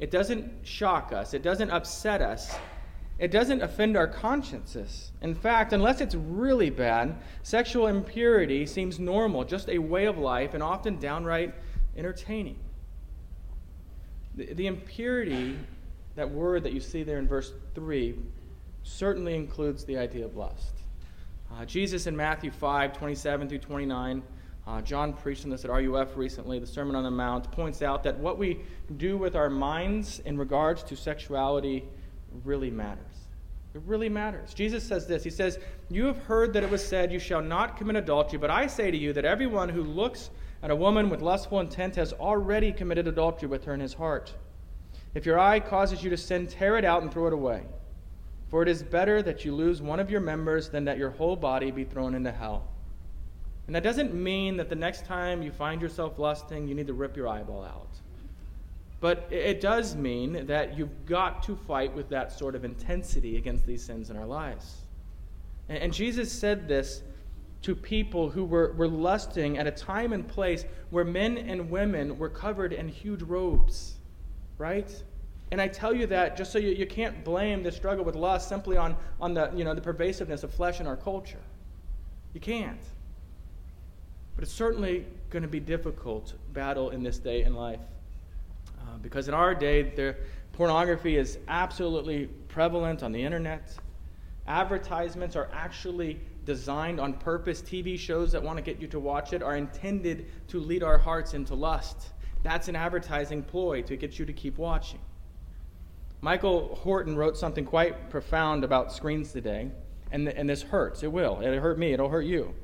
It 0.01 0.09
doesn't 0.09 0.51
shock 0.63 1.13
us, 1.13 1.35
it 1.35 1.43
doesn't 1.43 1.69
upset 1.69 2.23
us, 2.23 2.55
it 3.19 3.29
doesn't 3.29 3.61
offend 3.61 3.95
our 3.95 4.07
consciences. 4.07 5.11
In 5.21 5.35
fact, 5.35 5.73
unless 5.73 6.01
it's 6.01 6.15
really 6.15 6.71
bad, 6.71 7.15
sexual 7.43 7.85
impurity 7.85 8.65
seems 8.65 8.99
normal, 8.99 9.43
just 9.43 9.69
a 9.69 9.77
way 9.77 10.05
of 10.05 10.17
life, 10.17 10.55
and 10.55 10.63
often 10.63 10.97
downright 10.97 11.53
entertaining. 11.95 12.57
The, 14.33 14.51
the 14.53 14.65
impurity, 14.65 15.59
that 16.15 16.31
word 16.31 16.63
that 16.63 16.73
you 16.73 16.79
see 16.79 17.03
there 17.03 17.19
in 17.19 17.27
verse 17.27 17.53
3, 17.75 18.17
certainly 18.81 19.35
includes 19.35 19.85
the 19.85 19.99
idea 19.99 20.25
of 20.25 20.35
lust. 20.35 20.73
Uh, 21.53 21.63
Jesus 21.65 22.07
in 22.07 22.17
Matthew 22.17 22.49
5 22.49 22.97
27 22.97 23.49
through 23.49 23.59
29, 23.59 24.23
uh, 24.67 24.81
John 24.81 25.13
preached 25.13 25.43
on 25.43 25.49
this 25.49 25.65
at 25.65 25.71
RUF 25.71 26.15
recently, 26.15 26.59
the 26.59 26.67
Sermon 26.67 26.95
on 26.95 27.03
the 27.03 27.11
Mount, 27.11 27.51
points 27.51 27.81
out 27.81 28.03
that 28.03 28.17
what 28.17 28.37
we 28.37 28.59
do 28.97 29.17
with 29.17 29.35
our 29.35 29.49
minds 29.49 30.19
in 30.19 30.37
regards 30.37 30.83
to 30.83 30.95
sexuality 30.95 31.83
really 32.43 32.69
matters. 32.69 33.05
It 33.73 33.81
really 33.85 34.09
matters. 34.09 34.53
Jesus 34.53 34.83
says 34.83 35.07
this 35.07 35.23
He 35.23 35.29
says, 35.29 35.57
You 35.89 36.05
have 36.05 36.17
heard 36.17 36.53
that 36.53 36.63
it 36.63 36.69
was 36.69 36.85
said, 36.85 37.11
You 37.11 37.19
shall 37.19 37.41
not 37.41 37.77
commit 37.77 37.95
adultery, 37.95 38.37
but 38.37 38.49
I 38.49 38.67
say 38.67 38.91
to 38.91 38.97
you 38.97 39.13
that 39.13 39.25
everyone 39.25 39.69
who 39.69 39.83
looks 39.83 40.29
at 40.61 40.69
a 40.69 40.75
woman 40.75 41.09
with 41.09 41.21
lustful 41.21 41.59
intent 41.59 41.95
has 41.95 42.13
already 42.13 42.71
committed 42.71 43.07
adultery 43.07 43.47
with 43.47 43.63
her 43.65 43.73
in 43.73 43.79
his 43.79 43.93
heart. 43.93 44.33
If 45.15 45.25
your 45.25 45.39
eye 45.39 45.59
causes 45.59 46.03
you 46.03 46.09
to 46.11 46.17
sin, 46.17 46.47
tear 46.47 46.77
it 46.77 46.85
out 46.85 47.01
and 47.01 47.11
throw 47.11 47.27
it 47.27 47.33
away. 47.33 47.63
For 48.49 48.61
it 48.61 48.67
is 48.67 48.83
better 48.83 49.21
that 49.23 49.43
you 49.43 49.55
lose 49.55 49.81
one 49.81 49.99
of 49.99 50.11
your 50.11 50.21
members 50.21 50.69
than 50.69 50.85
that 50.85 50.97
your 50.97 51.09
whole 51.09 51.35
body 51.35 51.71
be 51.71 51.83
thrown 51.83 52.13
into 52.13 52.31
hell. 52.31 52.70
And 53.71 53.75
that 53.77 53.83
doesn't 53.83 54.13
mean 54.13 54.57
that 54.57 54.67
the 54.67 54.75
next 54.75 55.05
time 55.05 55.41
you 55.41 55.49
find 55.49 55.81
yourself 55.81 56.19
lusting, 56.19 56.67
you 56.67 56.75
need 56.75 56.87
to 56.87 56.93
rip 56.93 57.15
your 57.15 57.29
eyeball 57.29 57.63
out. 57.63 58.01
But 58.99 59.29
it 59.31 59.61
does 59.61 59.95
mean 59.95 60.45
that 60.47 60.77
you've 60.77 61.05
got 61.05 61.41
to 61.43 61.55
fight 61.55 61.95
with 61.95 62.09
that 62.09 62.33
sort 62.33 62.53
of 62.53 62.65
intensity 62.65 63.37
against 63.37 63.65
these 63.65 63.81
sins 63.81 64.09
in 64.09 64.17
our 64.17 64.25
lives. 64.25 64.81
And 65.69 65.93
Jesus 65.93 66.29
said 66.29 66.67
this 66.67 67.01
to 67.61 67.73
people 67.73 68.29
who 68.29 68.43
were, 68.43 68.73
were 68.73 68.89
lusting 68.89 69.57
at 69.57 69.67
a 69.67 69.71
time 69.71 70.11
and 70.11 70.27
place 70.27 70.65
where 70.89 71.05
men 71.05 71.37
and 71.37 71.71
women 71.71 72.17
were 72.17 72.27
covered 72.27 72.73
in 72.73 72.89
huge 72.89 73.21
robes, 73.21 73.93
right? 74.57 75.01
And 75.51 75.61
I 75.61 75.69
tell 75.69 75.93
you 75.93 76.07
that 76.07 76.35
just 76.35 76.51
so 76.51 76.59
you, 76.59 76.71
you 76.71 76.87
can't 76.87 77.23
blame 77.23 77.63
the 77.63 77.71
struggle 77.71 78.03
with 78.03 78.15
lust 78.15 78.49
simply 78.49 78.75
on, 78.75 78.97
on 79.21 79.33
the, 79.33 79.49
you 79.55 79.63
know, 79.63 79.73
the 79.73 79.79
pervasiveness 79.79 80.43
of 80.43 80.53
flesh 80.53 80.81
in 80.81 80.87
our 80.87 80.97
culture. 80.97 81.39
You 82.33 82.41
can't. 82.41 82.81
But 84.41 84.47
it's 84.47 84.57
certainly 84.57 85.05
going 85.29 85.43
to 85.43 85.47
be 85.47 85.59
difficult 85.59 86.33
battle 86.51 86.89
in 86.89 87.03
this 87.03 87.19
day 87.19 87.43
in 87.43 87.53
life. 87.53 87.79
Uh, 88.79 88.97
because 88.99 89.27
in 89.27 89.35
our 89.35 89.53
day, 89.53 89.83
the 89.83 90.15
pornography 90.53 91.15
is 91.15 91.37
absolutely 91.47 92.25
prevalent 92.47 93.03
on 93.03 93.11
the 93.11 93.21
internet. 93.21 93.71
Advertisements 94.47 95.35
are 95.35 95.47
actually 95.53 96.19
designed 96.43 96.99
on 96.99 97.13
purpose. 97.13 97.61
TV 97.61 97.99
shows 97.99 98.31
that 98.31 98.41
want 98.41 98.57
to 98.57 98.63
get 98.63 98.81
you 98.81 98.87
to 98.87 98.99
watch 98.99 99.31
it 99.31 99.43
are 99.43 99.57
intended 99.57 100.25
to 100.47 100.59
lead 100.59 100.81
our 100.81 100.97
hearts 100.97 101.35
into 101.35 101.53
lust. 101.53 102.09
That's 102.41 102.67
an 102.67 102.75
advertising 102.75 103.43
ploy 103.43 103.83
to 103.83 103.95
get 103.95 104.17
you 104.17 104.25
to 104.25 104.33
keep 104.33 104.57
watching. 104.57 105.01
Michael 106.21 106.73
Horton 106.81 107.15
wrote 107.15 107.37
something 107.37 107.63
quite 107.63 108.09
profound 108.09 108.63
about 108.63 108.91
screens 108.91 109.31
today, 109.31 109.69
and, 110.11 110.27
and 110.27 110.49
this 110.49 110.63
hurts. 110.63 111.03
It 111.03 111.11
will. 111.11 111.41
It 111.41 111.59
hurt 111.59 111.77
me. 111.77 111.93
It'll 111.93 112.09
hurt 112.09 112.25
you. 112.25 112.55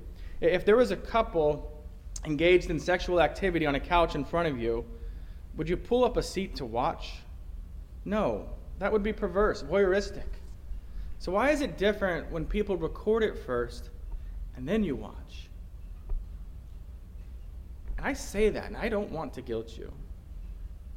If 0.42 0.66
there 0.66 0.76
was 0.76 0.92
a 0.92 0.98
couple 0.98 1.72
engaged 2.26 2.70
in 2.70 2.80
sexual 2.80 3.22
activity 3.22 3.66
on 3.66 3.76
a 3.76 3.80
couch 3.80 4.16
in 4.16 4.24
front 4.24 4.48
of 4.48 4.60
you, 4.60 4.86
would 5.56 5.68
you 5.68 5.78
pull 5.78 6.04
up 6.04 6.18
a 6.18 6.24
seat 6.24 6.56
to 6.58 6.66
watch? 6.66 7.16
No, 8.06 8.48
that 8.80 8.92
would 8.92 9.04
be 9.04 9.14
perverse, 9.14 9.64
voyeuristic. 9.64 10.28
So, 11.20 11.32
why 11.32 11.50
is 11.50 11.62
it 11.62 11.78
different 11.78 12.32
when 12.32 12.46
people 12.46 12.78
record 12.78 13.24
it 13.24 13.38
first 13.38 13.90
and 14.56 14.68
then 14.68 14.84
you 14.84 14.96
watch? 14.96 15.50
And 17.98 18.06
I 18.06 18.14
say 18.14 18.50
that, 18.50 18.66
and 18.66 18.78
I 18.78 18.90
don't 18.90 19.12
want 19.12 19.34
to 19.34 19.42
guilt 19.42 19.78
you. 19.78 19.92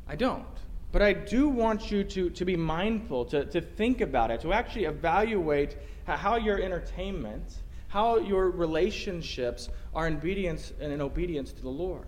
I 0.07 0.17
don't. 0.17 0.45
But 0.93 1.03
I 1.03 1.13
do 1.13 1.49
want 1.49 1.91
you 1.91 2.05
to, 2.05 2.31
to 2.31 2.45
be 2.45 2.57
mindful, 2.57 3.25
to, 3.27 3.45
to 3.47 3.61
think 3.61 4.01
about 4.01 4.31
it, 4.31 4.41
to 4.43 4.53
actually 4.53 4.85
evaluate 4.85 5.77
how 6.05 6.37
your 6.37 6.61
entertainment, 6.61 7.63
how 7.91 8.19
your 8.19 8.51
relationships 8.51 9.69
are 9.95 10.07
in 10.07 10.15
obedience 10.15 10.73
and 10.81 10.93
in 10.93 11.01
obedience 11.01 11.53
to 11.53 11.61
the 11.61 11.69
Lord. 11.69 12.07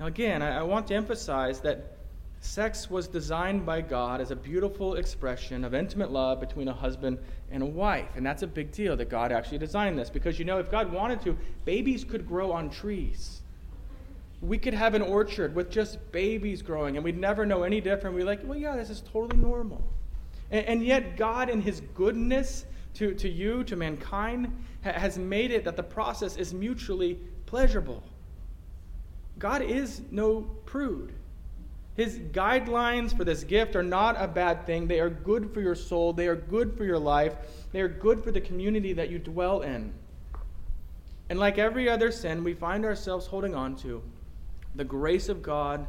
Now, 0.00 0.06
again, 0.06 0.42
I, 0.42 0.58
I 0.58 0.62
want 0.62 0.88
to 0.88 0.94
emphasize 0.94 1.60
that 1.60 1.96
sex 2.40 2.90
was 2.90 3.06
designed 3.06 3.64
by 3.64 3.80
God 3.80 4.20
as 4.20 4.32
a 4.32 4.36
beautiful 4.36 4.96
expression 4.96 5.64
of 5.64 5.72
intimate 5.72 6.10
love 6.10 6.40
between 6.40 6.66
a 6.66 6.72
husband 6.72 7.18
and 7.52 7.62
a 7.62 7.66
wife. 7.66 8.08
And 8.16 8.26
that's 8.26 8.42
a 8.42 8.46
big 8.48 8.72
deal 8.72 8.96
that 8.96 9.08
God 9.08 9.30
actually 9.30 9.58
designed 9.58 9.96
this. 9.96 10.10
Because, 10.10 10.36
you 10.36 10.44
know, 10.44 10.58
if 10.58 10.68
God 10.68 10.92
wanted 10.92 11.22
to, 11.22 11.38
babies 11.64 12.02
could 12.02 12.26
grow 12.26 12.50
on 12.50 12.70
trees. 12.70 13.40
We 14.42 14.58
could 14.58 14.74
have 14.74 14.94
an 14.94 15.02
orchard 15.02 15.54
with 15.54 15.70
just 15.70 15.98
babies 16.10 16.60
growing, 16.60 16.96
and 16.96 17.04
we'd 17.04 17.16
never 17.16 17.46
know 17.46 17.62
any 17.62 17.80
different. 17.80 18.16
We'd 18.16 18.22
be 18.22 18.26
like, 18.26 18.40
well, 18.44 18.58
yeah, 18.58 18.74
this 18.74 18.90
is 18.90 19.00
totally 19.12 19.40
normal. 19.40 19.80
And, 20.50 20.66
and 20.66 20.84
yet, 20.84 21.16
God, 21.16 21.48
in 21.48 21.62
His 21.62 21.80
goodness 21.94 22.66
to, 22.94 23.14
to 23.14 23.28
you, 23.28 23.64
to 23.64 23.76
mankind, 23.76 24.52
ha- 24.82 24.92
has 24.92 25.18
made 25.18 25.50
it 25.50 25.64
that 25.64 25.76
the 25.76 25.82
process 25.82 26.36
is 26.36 26.54
mutually 26.54 27.18
pleasurable. 27.46 28.02
God 29.38 29.62
is 29.62 30.02
no 30.10 30.42
prude. 30.64 31.12
His 31.96 32.18
guidelines 32.18 33.16
for 33.16 33.24
this 33.24 33.44
gift 33.44 33.76
are 33.76 33.82
not 33.82 34.16
a 34.18 34.26
bad 34.26 34.66
thing. 34.66 34.88
They 34.88 35.00
are 35.00 35.10
good 35.10 35.52
for 35.52 35.60
your 35.60 35.76
soul, 35.76 36.12
they 36.12 36.26
are 36.26 36.36
good 36.36 36.76
for 36.76 36.84
your 36.84 36.98
life, 36.98 37.36
they 37.72 37.80
are 37.80 37.88
good 37.88 38.22
for 38.22 38.32
the 38.32 38.40
community 38.40 38.92
that 38.94 39.10
you 39.10 39.18
dwell 39.18 39.62
in. 39.62 39.92
And 41.28 41.38
like 41.38 41.58
every 41.58 41.88
other 41.88 42.10
sin 42.10 42.44
we 42.44 42.54
find 42.54 42.84
ourselves 42.84 43.26
holding 43.26 43.54
on 43.54 43.76
to, 43.76 44.02
the 44.74 44.84
grace 44.84 45.28
of 45.28 45.40
God 45.40 45.86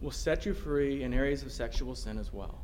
will 0.00 0.10
set 0.10 0.44
you 0.44 0.52
free 0.52 1.02
in 1.02 1.14
areas 1.14 1.42
of 1.42 1.50
sexual 1.50 1.94
sin 1.94 2.18
as 2.18 2.32
well. 2.32 2.58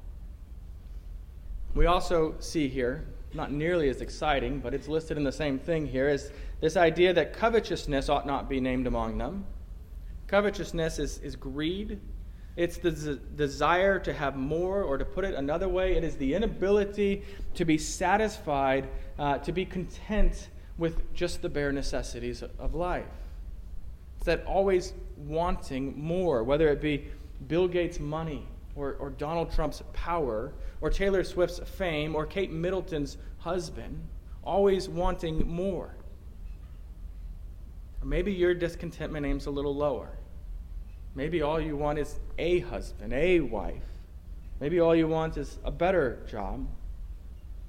We 1.75 1.87
also 1.87 2.35
see 2.39 2.69
here, 2.69 3.05
not 3.33 3.51
nearly 3.51 3.89
as 3.89 4.03
exciting, 4.03 4.61
but 4.61 4.75
it's 4.75 4.89
listed 4.89 5.17
in 5.17 5.25
the 5.25 5.33
same 5.33 5.59
thing 5.59 5.87
here, 5.87 6.09
is 6.09 6.31
this 6.61 6.77
idea 6.77 7.15
that 7.15 7.33
covetousness 7.33 8.09
ought 8.09 8.27
not 8.27 8.49
be 8.49 8.61
named 8.61 8.87
among 8.87 9.19
them. 9.19 9.47
Covetousness 10.27 10.99
is, 10.99 11.19
is 11.19 11.35
greed. 11.35 11.99
It's 12.57 12.77
the 12.77 12.91
z- 12.91 13.21
desire 13.37 13.99
to 14.01 14.13
have 14.13 14.37
more, 14.37 14.83
or 14.83 14.99
to 14.99 15.05
put 15.05 15.25
it 15.25 15.35
another 15.35 15.69
way, 15.69 15.97
it 15.97 16.05
is 16.05 16.17
the 16.17 16.35
inability 16.35 17.23
to 17.55 17.65
be 17.65 17.79
satisfied, 17.79 18.89
uh, 19.19 19.39
to 19.39 19.53
be 19.53 19.65
content 19.65 20.51
with 20.77 21.15
just 21.15 21.41
the 21.41 21.49
bare 21.49 21.73
necessities 21.73 22.43
of 22.43 22.75
life. 22.75 23.07
It's 24.17 24.27
that 24.27 24.45
always 24.45 24.93
wanting 25.17 25.99
more, 25.99 26.45
whether 26.45 26.69
it 26.69 26.83
be 26.83 27.09
Bill 27.49 27.67
Gates' 27.67 27.99
money, 27.99 28.47
or, 28.77 28.97
or 29.01 29.11
Donald 29.11 29.53
Trump's 29.53 29.83
power, 29.93 30.53
or 30.83 30.91
Taylor 30.91 31.25
Swift's 31.25 31.61
fame, 31.61 32.15
or 32.15 32.27
Kate 32.27 32.53
Middleton's 32.53 33.17
husband, 33.39 34.07
always 34.45 34.89
wanting 34.89 35.49
more. 35.49 35.95
Or 38.03 38.05
maybe 38.05 38.33
your 38.33 38.53
discontentment 38.53 39.25
aims 39.25 39.47
a 39.47 39.51
little 39.51 39.75
lower. 39.75 40.11
Maybe 41.15 41.41
all 41.41 41.61
you 41.61 41.77
want 41.77 41.99
is 41.99 42.19
a 42.39 42.61
husband, 42.61 43.13
a 43.13 43.41
wife. 43.41 43.85
Maybe 44.61 44.81
all 44.81 44.95
you 44.95 45.07
want 45.07 45.37
is 45.37 45.59
a 45.65 45.71
better 45.71 46.27
job. 46.29 46.67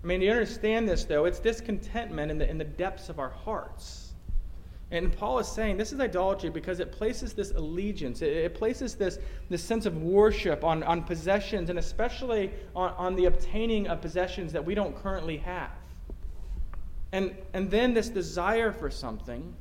I 0.03 0.07
mean, 0.07 0.21
you 0.21 0.31
understand 0.31 0.89
this, 0.89 1.05
though. 1.05 1.25
It's 1.25 1.39
discontentment 1.39 2.31
in 2.31 2.37
the, 2.39 2.49
in 2.49 2.57
the 2.57 2.65
depths 2.65 3.09
of 3.09 3.19
our 3.19 3.29
hearts. 3.29 4.02
And 4.93 5.11
Paul 5.11 5.39
is 5.39 5.47
saying 5.47 5.77
this 5.77 5.91
is 5.91 5.99
idolatry 5.99 6.51
because 6.51 6.79
it 6.79 6.91
places 6.91 7.33
this 7.33 7.49
allegiance, 7.49 8.21
it, 8.21 8.31
it 8.31 8.53
places 8.53 8.93
this, 8.93 9.17
this 9.49 9.63
sense 9.63 9.87
of 9.87 9.97
worship 10.03 10.63
on, 10.63 10.83
on 10.83 11.01
possessions, 11.01 11.71
and 11.71 11.79
especially 11.79 12.51
on, 12.75 12.91
on 12.91 13.15
the 13.15 13.25
obtaining 13.25 13.87
of 13.87 14.01
possessions 14.01 14.53
that 14.53 14.63
we 14.63 14.75
don't 14.75 14.95
currently 14.95 15.37
have. 15.37 15.71
And, 17.11 17.35
and 17.53 17.71
then 17.71 17.95
this 17.95 18.07
desire 18.07 18.71
for 18.71 18.91
something, 18.91 19.55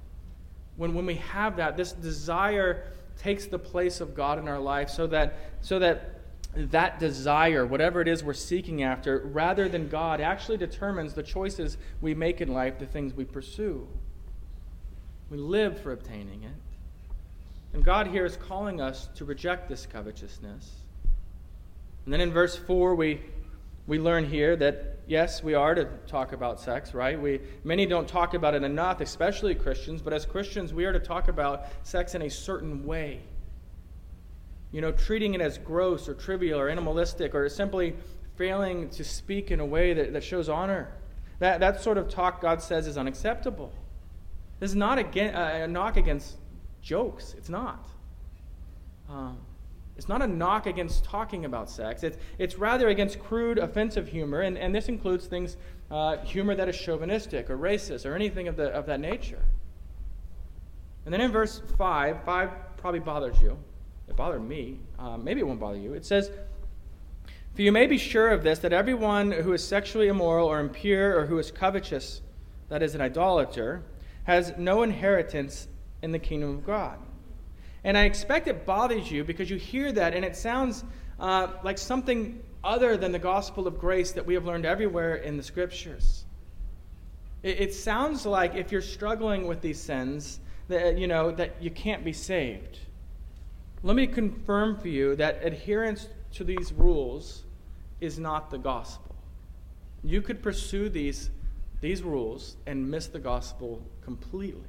when, 0.77 0.93
when 0.93 1.07
we 1.07 1.15
have 1.15 1.57
that, 1.57 1.79
this 1.79 1.93
desire 1.93 2.93
takes 3.17 3.47
the 3.47 3.59
place 3.59 4.03
of 4.03 4.15
God 4.15 4.39
in 4.39 4.47
our 4.49 4.61
life 4.61 4.91
so 4.91 5.07
that, 5.07 5.39
so 5.63 5.79
that 5.79 6.21
that 6.55 6.99
desire, 6.99 7.65
whatever 7.65 8.03
it 8.03 8.09
is 8.09 8.23
we're 8.23 8.35
seeking 8.35 8.83
after, 8.83 9.21
rather 9.21 9.67
than 9.67 9.89
God, 9.89 10.21
actually 10.21 10.59
determines 10.59 11.15
the 11.15 11.23
choices 11.23 11.79
we 12.03 12.15
make 12.15 12.43
in 12.43 12.53
life, 12.53 12.79
the 12.79 12.85
things 12.85 13.15
we 13.15 13.25
pursue. 13.25 13.89
We 15.33 15.39
live 15.39 15.81
for 15.81 15.93
obtaining 15.93 16.43
it. 16.43 16.53
And 17.73 17.83
God 17.83 18.07
here 18.07 18.27
is 18.27 18.37
calling 18.37 18.83
us 18.83 19.09
to 19.15 19.25
reject 19.25 19.67
this 19.67 19.87
covetousness. 19.87 20.71
And 22.05 22.13
then 22.13 22.21
in 22.21 22.31
verse 22.31 22.55
4, 22.55 22.95
we, 22.95 23.23
we 23.87 23.99
learn 23.99 24.29
here 24.29 24.57
that, 24.57 24.99
yes, 25.07 25.43
we 25.43 25.55
are 25.55 25.75
to 25.75 25.87
talk 26.07 26.35
about 26.35 26.61
sex, 26.61 26.93
right? 26.93 27.19
We, 27.19 27.41
many 27.65 27.87
don't 27.87 28.07
talk 28.07 28.35
about 28.35 28.53
it 28.53 28.63
enough, 28.63 29.01
especially 29.01 29.55
Christians, 29.55 30.03
but 30.03 30.13
as 30.13 30.27
Christians, 30.27 30.75
we 30.75 30.85
are 30.85 30.93
to 30.93 31.01
talk 31.01 31.29
about 31.29 31.65
sex 31.83 32.15
in 32.15 32.21
a 32.21 32.29
certain 32.29 32.85
way. 32.85 33.23
You 34.71 34.83
know, 34.83 34.93
treating 34.93 35.33
it 35.33 35.41
as 35.41 35.57
gross 35.57 36.11
or 36.11 36.15
trivial 36.15 36.61
or 36.61 36.69
animalistic 36.69 37.35
or 37.35 37.49
simply 37.49 37.97
failing 38.37 38.91
to 38.91 39.03
speak 39.03 39.51
in 39.51 39.61
a 39.61 39.67
way 39.67 39.95
that, 39.95 40.13
that 40.13 40.25
shows 40.25 40.51
honor. 40.51 40.93
That, 41.39 41.61
that 41.61 41.81
sort 41.81 41.97
of 41.97 42.11
talk, 42.11 42.43
God 42.43 42.61
says, 42.61 42.87
is 42.87 42.99
unacceptable. 42.99 43.73
This 44.63 44.71
is 44.71 44.77
not 44.77 44.97
a, 44.97 45.65
a 45.65 45.67
knock 45.67 45.97
against 45.97 46.37
jokes. 46.83 47.35
It's 47.37 47.49
not. 47.49 47.85
Um, 49.11 49.39
it's 49.97 50.09
not 50.09 50.23
a 50.23 50.27
knock 50.29 50.67
against 50.67 51.03
talking 51.03 51.45
about 51.45 51.69
sex. 51.69 52.05
It's, 52.05 52.17
it's 52.39 52.55
rather 52.55 52.89
against 52.89 53.19
crude, 53.19 53.59
offensive 53.59 54.07
humor, 54.07 54.43
and, 54.43 54.57
and 54.57 54.73
this 54.73 54.87
includes 54.87 55.27
things, 55.27 55.57
uh, 55.91 56.19
humor 56.19 56.55
that 56.55 56.69
is 56.69 56.79
chauvinistic 56.79 57.51
or 57.51 57.59
racist 57.59 58.09
or 58.09 58.15
anything 58.15 58.47
of, 58.47 58.55
the, 58.55 58.69
of 58.69 58.87
that 58.87 59.01
nature. 59.01 59.43
And 61.07 61.13
then 61.13 61.21
in 61.21 61.33
verse 61.33 61.61
5, 61.77 62.23
5 62.23 62.51
probably 62.77 63.01
bothers 63.01 63.43
you. 63.43 63.59
It 64.07 64.15
bothered 64.15 64.49
me. 64.49 64.79
Um, 64.97 65.25
maybe 65.25 65.41
it 65.41 65.45
won't 65.45 65.59
bother 65.59 65.79
you. 65.79 65.95
It 65.95 66.07
says, 66.07 66.31
For 67.57 67.63
you 67.63 67.73
may 67.73 67.89
be 67.89 67.99
sure 67.99 68.31
of 68.31 68.45
this, 68.45 68.61
that 68.61 68.73
everyone 68.73 69.33
who 69.33 69.55
is 69.55 69.67
sexually 69.67 70.07
immoral 70.07 70.47
or 70.47 70.61
impure 70.61 71.19
or 71.19 71.27
who 71.27 71.41
is 71.41 71.51
covetous, 71.51 72.23
that 72.69 72.81
is, 72.81 72.95
an 72.95 73.01
idolater, 73.01 73.83
has 74.25 74.53
no 74.57 74.83
inheritance 74.83 75.69
in 76.03 76.13
the 76.13 76.19
kingdom 76.19 76.51
of 76.51 76.67
God. 76.67 76.99
And 77.85 77.99
I 77.99 78.05
expect 78.05 78.47
it 78.47 78.65
bothers 78.65 79.11
you 79.11 79.25
because 79.25 79.51
you 79.51 79.57
hear 79.57 79.91
that 79.93 80.15
and 80.15 80.25
it 80.25 80.37
sounds 80.37 80.85
uh, 81.19 81.49
like 81.65 81.79
something 81.79 82.43
other 82.63 82.97
than 82.97 83.13
the 83.13 83.19
gospel 83.19 83.67
of 83.67 83.79
grace 83.79 84.13
that 84.13 84.25
we 84.25 84.35
have 84.35 84.45
learned 84.45 84.65
everywhere 84.65 85.17
in 85.17 85.37
the 85.37 85.43
scriptures. 85.43 86.25
It, 87.43 87.61
it 87.61 87.75
sounds 87.75 88.25
like 88.25 88.55
if 88.55 88.71
you're 88.71 88.83
struggling 88.83 89.47
with 89.47 89.61
these 89.61 89.81
sins, 89.81 90.39
that, 90.69 90.97
you 90.99 91.07
know, 91.07 91.31
that 91.33 91.61
you 91.61 91.71
can't 91.71 92.05
be 92.05 92.13
saved. 92.13 92.79
let 93.83 93.97
me 93.97 94.07
confirm 94.07 94.79
for 94.79 94.89
you 94.89 95.17
that 95.17 95.45
adherence 95.45 96.09
to 96.33 96.45
these 96.45 96.73
rules 96.73 97.43
is 98.01 98.19
not 98.19 98.51
the 98.51 98.59
gospel. 98.59 99.15
You 100.05 100.23
could 100.23 100.43
pursue 100.43 100.89
these, 100.89 101.31
these 101.83 102.03
rules 102.03 102.57
and 102.65 102.91
miss 102.91 103.09
the 103.09 103.19
gospel 103.19 103.83
completely. 104.03 104.63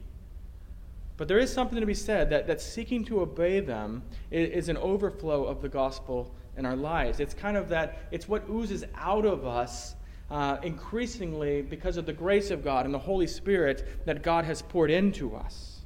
But 1.16 1.28
there 1.28 1.38
is 1.38 1.54
something 1.54 1.80
to 1.80 1.86
be 1.86 1.94
said 1.94 2.32
that, 2.32 2.48
that 2.48 2.60
seeking 2.60 3.06
to 3.06 3.22
obey 3.22 3.60
them 3.62 4.02
is, 4.32 4.50
is 4.50 4.70
an 4.70 4.78
overflow 4.78 5.46
of 5.46 5.62
the 5.62 5.70
gospel 5.70 6.34
in 6.58 6.66
our 6.66 6.76
lives. 6.76 7.20
It's 7.20 7.36
kind 7.36 7.56
of 7.56 7.70
that, 7.70 8.00
it's 8.12 8.28
what 8.28 8.50
oozes 8.50 8.84
out 8.96 9.26
of 9.26 9.46
us 9.46 9.96
uh, 10.32 10.58
increasingly 10.64 11.62
because 11.62 11.98
of 11.98 12.08
the 12.08 12.14
grace 12.14 12.50
of 12.50 12.64
God 12.64 12.86
and 12.86 12.94
the 12.94 13.00
Holy 13.00 13.28
Spirit 13.28 14.06
that 14.06 14.24
God 14.24 14.46
has 14.46 14.64
poured 14.64 14.90
into 14.90 15.36
us. 15.36 15.82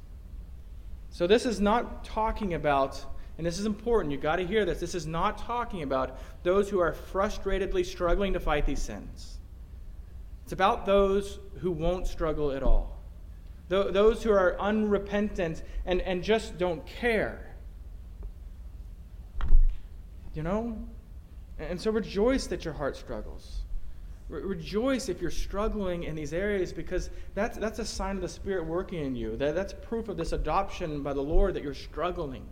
So, 1.10 1.26
this 1.26 1.44
is 1.44 1.60
not 1.60 2.04
talking 2.04 2.54
about, 2.54 3.04
and 3.36 3.46
this 3.46 3.58
is 3.58 3.66
important, 3.66 4.12
you've 4.12 4.22
got 4.22 4.36
to 4.36 4.46
hear 4.46 4.64
this. 4.64 4.80
This 4.80 4.94
is 4.94 5.06
not 5.06 5.38
talking 5.38 5.82
about 5.82 6.18
those 6.42 6.70
who 6.70 6.78
are 6.78 6.94
frustratedly 7.12 7.84
struggling 7.84 8.32
to 8.32 8.40
fight 8.40 8.64
these 8.64 8.80
sins. 8.80 9.37
It's 10.48 10.54
about 10.54 10.86
those 10.86 11.40
who 11.58 11.70
won't 11.70 12.06
struggle 12.06 12.52
at 12.52 12.62
all, 12.62 13.02
those 13.68 14.22
who 14.22 14.30
are 14.30 14.58
unrepentant 14.58 15.62
and, 15.84 16.00
and 16.00 16.24
just 16.24 16.56
don't 16.56 16.86
care. 16.86 17.54
You 20.32 20.42
know? 20.42 20.78
And 21.58 21.78
so 21.78 21.90
rejoice 21.90 22.46
that 22.46 22.64
your 22.64 22.72
heart 22.72 22.96
struggles. 22.96 23.58
Re- 24.30 24.40
rejoice 24.40 25.10
if 25.10 25.20
you're 25.20 25.30
struggling 25.30 26.04
in 26.04 26.14
these 26.14 26.32
areas 26.32 26.72
because 26.72 27.10
that's, 27.34 27.58
that's 27.58 27.78
a 27.78 27.84
sign 27.84 28.16
of 28.16 28.22
the 28.22 28.28
Spirit 28.30 28.64
working 28.64 29.04
in 29.04 29.14
you. 29.14 29.36
That, 29.36 29.54
that's 29.54 29.74
proof 29.74 30.08
of 30.08 30.16
this 30.16 30.32
adoption 30.32 31.02
by 31.02 31.12
the 31.12 31.20
Lord 31.20 31.52
that 31.56 31.62
you're 31.62 31.74
struggling. 31.74 32.46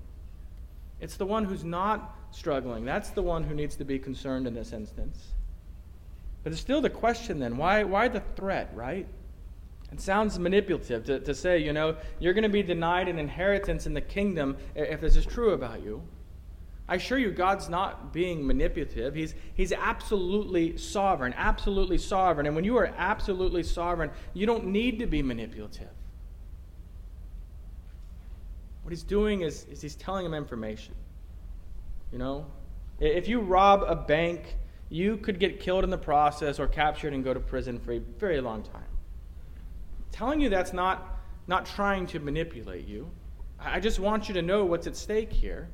It's 1.01 1.17
the 1.17 1.25
one 1.25 1.47
who's 1.47 1.65
not 1.65 2.15
struggling. 2.31 2.85
That's 2.85 3.09
the 3.09 3.23
one 3.23 3.43
who 3.43 3.55
needs 3.55 3.75
to 3.77 3.87
be 3.87 3.99
concerned 3.99 4.47
in 4.47 4.53
this 4.53 4.75
instance. 4.75 5.29
But 6.47 6.53
it's 6.53 6.63
still 6.63 6.81
the 6.81 6.91
question 6.91 7.41
then 7.41 7.57
why, 7.57 7.83
why 7.83 8.07
the 8.07 8.23
threat, 8.37 8.71
right? 8.73 9.05
It 9.91 10.01
sounds 10.01 10.39
manipulative 10.39 11.05
to, 11.07 11.19
to 11.19 11.35
say, 11.35 11.59
you 11.59 11.73
know, 11.73 11.97
you're 12.21 12.35
going 12.35 12.45
to 12.45 12.49
be 12.49 12.63
denied 12.63 13.09
an 13.09 13.19
inheritance 13.19 13.85
in 13.85 13.95
the 13.95 14.01
kingdom 14.01 14.57
if 14.77 15.01
this 15.01 15.17
is 15.17 15.27
true 15.27 15.55
about 15.55 15.83
you. 15.83 16.05
I 16.89 16.95
assure 16.95 17.19
you, 17.19 17.33
God's 17.33 17.69
not 17.69 18.13
being 18.13 18.47
manipulative. 18.47 19.13
He's, 19.13 19.35
he's 19.55 19.73
absolutely 19.73 20.77
sovereign, 20.77 21.35
absolutely 21.37 21.99
sovereign. 21.99 22.47
And 22.47 22.55
when 22.55 22.65
you 22.65 22.77
are 22.77 22.95
absolutely 22.97 23.65
sovereign, 23.65 24.13
you 24.33 24.47
don't 24.47 24.67
need 24.67 25.01
to 25.01 25.07
be 25.07 25.25
manipulative. 25.25 25.91
What 28.85 28.91
he's 28.91 29.03
doing 29.03 29.41
is, 29.41 29.65
is 29.65 29.83
he's 29.83 29.97
telling 29.97 30.25
him 30.25 30.33
information. 30.33 30.95
You 32.13 32.19
know? 32.19 32.47
If 33.01 33.27
you 33.27 33.41
rob 33.41 33.83
a 33.83 33.97
bank, 33.97 34.55
you 34.89 35.17
could 35.17 35.39
get 35.39 35.61
killed 35.61 35.85
in 35.85 35.91
the 35.91 35.99
process 35.99 36.61
or 36.61 36.67
captured 36.67 37.13
and 37.13 37.25
go 37.25 37.35
to 37.35 37.41
prison 37.41 37.79
for 37.79 37.93
a 37.93 37.99
very 37.99 38.41
long 38.41 38.63
time. 38.63 38.83
Telling 40.13 40.41
you 40.41 40.49
that's 40.49 40.73
not, 40.73 41.21
not 41.47 41.67
trying 41.67 42.07
to 42.09 42.21
manipulate 42.21 42.87
you. 42.87 43.11
I 43.59 43.81
just 43.81 43.99
want 43.99 44.29
you 44.29 44.35
to 44.35 44.43
know 44.43 44.65
what's 44.65 44.87
at 44.87 44.97
stake 44.97 45.33
here. 45.33 45.69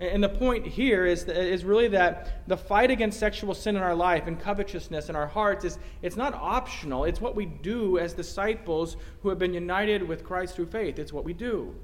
And 0.00 0.24
the 0.24 0.30
point 0.30 0.66
here 0.66 1.04
is, 1.04 1.24
is 1.24 1.62
really 1.62 1.88
that 1.88 2.48
the 2.48 2.56
fight 2.56 2.90
against 2.90 3.20
sexual 3.20 3.52
sin 3.52 3.76
in 3.76 3.82
our 3.82 3.94
life 3.94 4.26
and 4.26 4.40
covetousness 4.40 5.10
in 5.10 5.16
our 5.16 5.26
hearts 5.26 5.66
is 5.66 5.78
it's 6.00 6.16
not 6.16 6.32
optional. 6.32 7.04
It's 7.04 7.20
what 7.20 7.36
we 7.36 7.44
do 7.44 7.98
as 7.98 8.14
disciples 8.14 8.96
who 9.22 9.28
have 9.28 9.38
been 9.38 9.52
united 9.52 10.02
with 10.02 10.24
Christ 10.24 10.56
through 10.56 10.66
faith. 10.66 10.98
It's 10.98 11.12
what 11.12 11.24
we 11.24 11.34
do. 11.34 11.74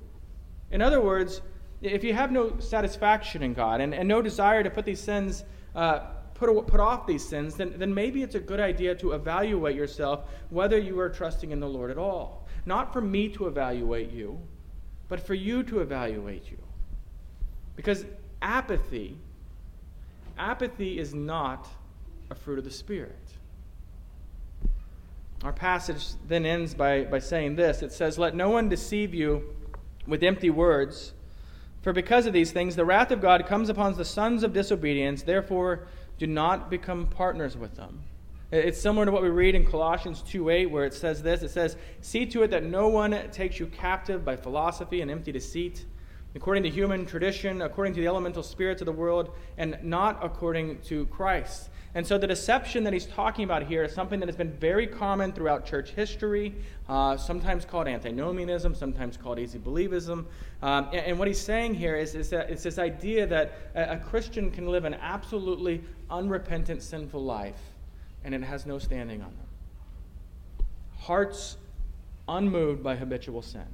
In 0.71 0.81
other 0.81 1.03
words, 1.03 1.43
if 1.83 2.03
you 2.03 2.15
have 2.15 2.33
no 2.33 2.59
satisfaction 2.59 3.43
in 3.43 3.53
God 3.53 3.83
and, 3.83 3.95
and 3.95 4.09
no 4.09 4.23
desire 4.23 4.63
to 4.63 4.71
put 4.71 4.87
these 4.87 5.01
sins, 5.01 5.45
uh, 5.75 6.01
put, 6.37 6.67
put 6.67 6.81
off 6.81 7.07
these 7.07 7.27
sins, 7.27 7.55
then, 7.57 7.75
then 7.77 7.93
maybe 7.93 8.23
it's 8.23 8.35
a 8.35 8.41
good 8.41 8.61
idea 8.61 8.95
to 8.97 9.13
evaluate 9.13 9.75
yourself 9.75 10.25
whether 10.51 10.79
you 10.79 10.99
are 11.01 11.09
trusting 11.09 11.51
in 11.51 11.61
the 11.61 11.69
Lord 11.69 11.91
at 11.91 11.99
all. 11.99 12.47
Not 12.65 12.93
for 12.93 13.01
me 13.01 13.29
to 13.31 13.47
evaluate 13.47 14.11
you, 14.11 14.41
but 15.09 15.21
for 15.21 15.35
you 15.35 15.63
to 15.65 15.81
evaluate 15.81 16.51
you. 16.51 16.59
Because 17.77 18.05
apathy, 18.43 19.17
apathy 20.39 20.99
is 20.99 21.15
not 21.15 21.69
a 22.31 22.35
fruit 22.35 22.59
of 22.59 22.65
the 22.65 22.71
Spirit. 22.71 23.17
Our 25.43 25.53
passage 25.53 26.15
then 26.27 26.45
ends 26.45 26.75
by, 26.75 27.05
by 27.05 27.19
saying 27.19 27.57
this 27.57 27.83
it 27.83 27.93
says, 27.93 28.19
Let 28.19 28.35
no 28.35 28.51
one 28.51 28.69
deceive 28.69 29.15
you 29.15 29.55
with 30.07 30.23
empty 30.23 30.51
words, 30.51 31.13
for 31.83 31.93
because 31.93 32.27
of 32.27 32.33
these 32.33 32.53
things 32.53 32.75
the 32.75 32.85
wrath 32.85 33.11
of 33.11 33.21
God 33.21 33.47
comes 33.47 33.69
upon 33.69 33.95
the 33.95 34.05
sons 34.05 34.43
of 34.43 34.53
disobedience, 34.53 35.23
therefore 35.23 35.87
do 36.19 36.27
not 36.27 36.71
become 36.71 37.07
partners 37.07 37.57
with 37.57 37.75
them. 37.77 38.03
It's 38.53 38.81
similar 38.81 39.05
to 39.07 39.13
what 39.13 39.23
we 39.23 39.29
read 39.29 39.55
in 39.55 39.67
Colossians 39.67 40.23
2:8 40.23 40.71
where 40.71 40.85
it 40.85 40.95
says 40.95 41.23
this 41.23 41.43
it 41.43 41.51
says 41.51 41.77
see 42.01 42.25
to 42.27 42.45
it 42.45 42.51
that 42.53 42.63
no 42.63 42.89
one 42.89 43.31
takes 43.33 43.59
you 43.59 43.67
captive 43.67 44.25
by 44.25 44.37
philosophy 44.37 45.01
and 45.01 45.11
empty 45.11 45.33
deceit 45.33 45.85
according 46.37 46.63
to 46.63 46.69
human 46.69 47.07
tradition, 47.07 47.63
according 47.63 47.95
to 47.95 48.01
the 48.01 48.07
elemental 48.07 48.43
spirits 48.43 48.83
of 48.83 48.87
the 48.87 48.93
world, 48.93 49.31
and 49.57 49.79
not 49.83 50.19
according 50.23 50.79
to 50.83 51.07
Christ. 51.07 51.71
And 51.95 52.07
so 52.07 52.19
the 52.19 52.27
deception 52.27 52.85
that 52.85 52.93
he's 52.93 53.07
talking 53.07 53.45
about 53.45 53.63
here 53.63 53.83
is 53.85 53.95
something 53.95 54.21
that 54.21 54.29
has 54.29 54.37
been 54.37 54.53
very 54.53 54.87
common 54.87 55.33
throughout 55.33 55.65
church 55.65 55.93
history, 55.93 56.55
uh, 56.91 57.17
sometimes 57.17 57.65
called 57.65 57.89
antinomianism, 57.89 58.75
sometimes 58.75 59.17
called 59.17 59.39
easy 59.39 59.59
believism. 59.59 60.27
Um, 60.61 60.89
and, 60.93 61.07
and, 61.07 61.19
what 61.19 61.27
he's 61.27 61.41
saying 61.41 61.73
here 61.73 61.97
is, 61.97 62.15
is 62.15 62.29
that 62.31 62.51
it's 62.51 62.63
this 62.63 62.79
idea 62.79 63.27
that 63.29 63.71
a, 63.75 63.95
a 63.95 63.97
Christian 63.97 64.51
can 64.51 64.67
live 64.67 64.85
an 64.85 64.93
absolutely 64.93 65.83
unrepentant, 66.11 66.83
sinful 66.83 67.23
life, 67.23 67.61
and 68.25 68.35
it 68.35 68.43
has 68.43 68.67
no 68.67 68.79
standing 68.79 69.23
on 69.23 69.29
them. 69.37 70.67
Hearts 70.99 71.57
unmoved 72.29 72.83
by 72.83 72.97
habitual 72.97 73.43
sin. 73.43 73.67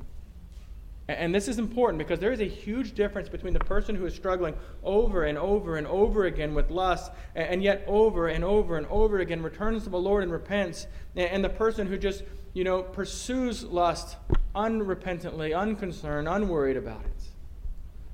And 1.09 1.35
this 1.35 1.49
is 1.49 1.59
important 1.59 1.99
because 1.99 2.21
there 2.21 2.33
is 2.33 2.41
a 2.41 2.49
huge 2.49 2.95
difference 2.95 3.29
between 3.29 3.53
the 3.53 3.61
person 3.61 3.97
who 3.97 4.07
is 4.07 4.15
struggling 4.15 4.55
over 4.85 5.25
and 5.25 5.37
over 5.37 5.77
and 5.77 5.87
over 5.87 6.27
again 6.27 6.55
with 6.55 6.71
lust, 6.71 7.11
and 7.35 7.63
yet 7.63 7.83
over 7.87 8.29
and 8.29 8.45
over 8.45 8.77
and 8.77 8.87
over 8.87 9.19
again 9.19 9.43
returns 9.43 9.85
to 9.85 9.91
the 9.91 9.99
Lord 9.99 10.23
and 10.23 10.31
repents, 10.31 10.87
and 11.17 11.45
the 11.45 11.49
person 11.49 11.87
who 11.87 11.99
just, 11.99 12.23
you 12.55 12.63
know, 12.63 12.83
pursues 12.83 13.65
lust 13.65 14.17
unrepentantly, 14.55 15.59
unconcerned, 15.59 16.29
unworried 16.29 16.77
about 16.77 17.05
it. 17.05 17.23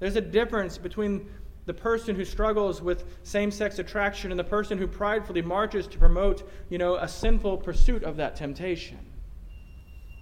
There's 0.00 0.16
a 0.16 0.20
difference 0.20 0.78
between 0.78 1.28
the 1.68 1.74
person 1.74 2.16
who 2.16 2.24
struggles 2.24 2.81
with 2.81 3.04
same-sex 3.24 3.78
attraction 3.78 4.33
and 4.33 4.40
the 4.40 4.44
person 4.44 4.78
who 4.78 4.87
pridefully 4.87 5.42
marches 5.42 5.87
to 5.87 5.98
promote, 5.98 6.50
you 6.70 6.78
know, 6.78 6.96
a 6.96 7.07
sinful 7.07 7.59
pursuit 7.59 8.02
of 8.02 8.16
that 8.16 8.35
temptation. 8.35 8.98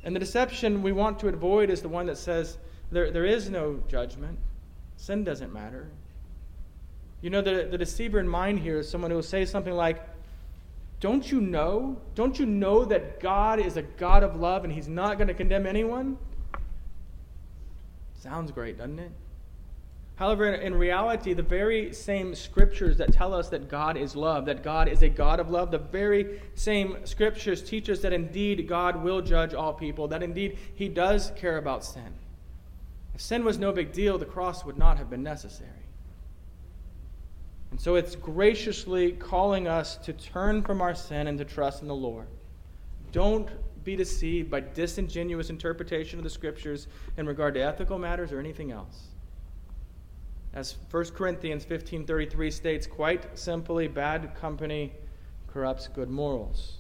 And 0.03 0.15
the 0.15 0.19
deception 0.19 0.83
we 0.83 0.91
want 0.91 1.21
to 1.21 1.29
avoid 1.29 1.71
is 1.71 1.83
the 1.83 1.89
one 1.89 2.07
that 2.07 2.19
says 2.19 2.59
there, 2.91 3.13
there 3.13 3.25
is 3.25 3.49
no 3.49 3.81
judgment, 3.87 4.41
sin 4.97 5.23
doesn't 5.23 5.53
matter. 5.53 5.89
You 7.21 7.31
know, 7.31 7.43
the, 7.43 7.69
the 7.71 7.79
deceiver 7.79 8.19
in 8.19 8.29
mind 8.29 8.59
here 8.59 8.81
is 8.81 8.91
someone 8.91 9.13
who 9.13 9.17
will 9.17 9.23
say 9.23 9.45
something 9.45 9.73
like, 9.73 10.03
Don't 10.99 11.31
you 11.31 11.41
know? 11.41 11.97
Don't 12.17 12.41
you 12.41 12.47
know 12.47 12.85
that 12.85 13.21
God 13.21 13.61
is 13.61 13.77
a 13.77 13.83
God 13.83 14.25
of 14.25 14.35
love 14.35 14.65
and 14.65 14.73
He's 14.73 14.89
not 14.89 15.17
going 15.17 15.29
to 15.29 15.35
condemn 15.35 15.65
anyone? 15.65 16.19
Sounds 18.19 18.51
great, 18.51 18.79
doesn't 18.79 18.99
it? 18.99 19.13
However, 20.17 20.55
in 20.55 20.75
reality, 20.75 21.35
the 21.35 21.43
very 21.43 21.93
same 21.93 22.35
scriptures 22.35 22.97
that 22.97 23.13
tell 23.13 23.35
us 23.35 23.51
that 23.51 23.69
God 23.69 23.99
is 23.99 24.17
love, 24.17 24.47
that 24.47 24.63
God 24.63 24.89
is 24.89 25.03
a 25.03 25.11
God 25.11 25.41
of 25.41 25.51
love, 25.51 25.71
the 25.71 25.79
very 25.79 26.41
same 26.55 27.05
scriptures 27.05 27.63
teach 27.63 27.91
us 27.91 28.01
that 28.01 28.15
indeed 28.15 28.67
God 28.67 29.03
will 29.03 29.21
judge 29.21 29.53
all 29.53 29.75
people, 29.75 30.09
that 30.09 30.23
indeed 30.23 30.59
He 30.75 30.89
does 30.89 31.33
care 31.37 31.59
about 31.59 31.85
sin. 31.85 32.15
If 33.15 33.21
sin 33.21 33.45
was 33.45 33.59
no 33.59 33.73
big 33.73 33.93
deal, 33.93 34.17
the 34.17 34.25
cross 34.25 34.65
would 34.65 34.79
not 34.79 34.97
have 34.97 35.11
been 35.11 35.23
necessary. 35.23 35.71
And 37.71 37.79
so 37.79 37.97
it's 37.97 38.17
graciously 38.17 39.13
calling 39.13 39.69
us 39.69 39.97
to 39.99 40.15
turn 40.15 40.63
from 40.63 40.81
our 40.81 40.95
sin 40.95 41.27
and 41.27 41.37
to 41.37 41.45
trust 41.45 41.83
in 41.83 41.89
the 41.89 41.95
Lord. 41.95 42.27
Don't 43.13 43.51
be 43.85 43.97
deceived 43.97 44.51
by 44.51 44.61
disingenuous 44.61 45.51
interpretation 45.51 46.19
of 46.19 46.25
the 46.25 46.31
scriptures 46.31 46.87
in 47.19 47.27
regard 47.27 47.53
to 47.55 47.61
ethical 47.61 47.99
matters 47.99 48.33
or 48.33 48.41
anything 48.41 48.73
else. 48.73 49.09
As 50.57 50.75
1 50.91 51.05
Corinthians 51.15 51.67
15:33 51.67 52.51
states 52.51 52.87
quite 52.87 53.39
simply, 53.39 53.89
bad 53.89 54.35
company 54.37 54.95
corrupts 55.49 55.87
good 55.87 56.09
morals. 56.09 56.79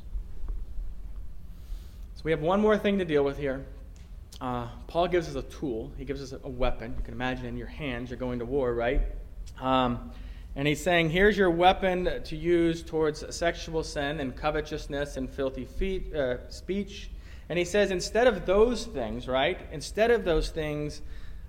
So 2.14 2.22
we 2.24 2.30
have 2.30 2.40
one 2.40 2.58
more 2.62 2.78
thing 2.78 2.96
to 2.98 3.04
deal 3.04 3.22
with 3.22 3.36
here. 3.36 3.66
Uh, 4.40 4.68
Paul 4.86 5.08
gives 5.08 5.28
us 5.28 5.34
a 5.34 5.42
tool. 5.42 5.92
He 5.98 6.06
gives 6.06 6.22
us 6.22 6.40
a 6.42 6.48
weapon. 6.48 6.94
You 6.96 7.04
can 7.04 7.12
imagine 7.12 7.44
in 7.44 7.58
your 7.58 7.66
hands, 7.66 8.08
you're 8.08 8.18
going 8.18 8.38
to 8.38 8.46
war, 8.46 8.72
right? 8.72 9.02
Um, 9.60 10.10
and 10.54 10.66
he's 10.66 10.82
saying, 10.82 11.10
here's 11.10 11.36
your 11.36 11.50
weapon 11.50 12.22
to 12.24 12.34
use 12.34 12.82
towards 12.82 13.36
sexual 13.36 13.84
sin 13.84 14.20
and 14.20 14.34
covetousness 14.34 15.18
and 15.18 15.28
filthy 15.28 15.66
feet, 15.66 16.14
uh, 16.14 16.48
speech. 16.48 17.10
And 17.50 17.58
he 17.58 17.64
says, 17.66 17.90
instead 17.90 18.26
of 18.26 18.46
those 18.46 18.86
things, 18.86 19.28
right? 19.28 19.60
Instead 19.70 20.10
of 20.10 20.24
those 20.24 20.48
things, 20.48 21.02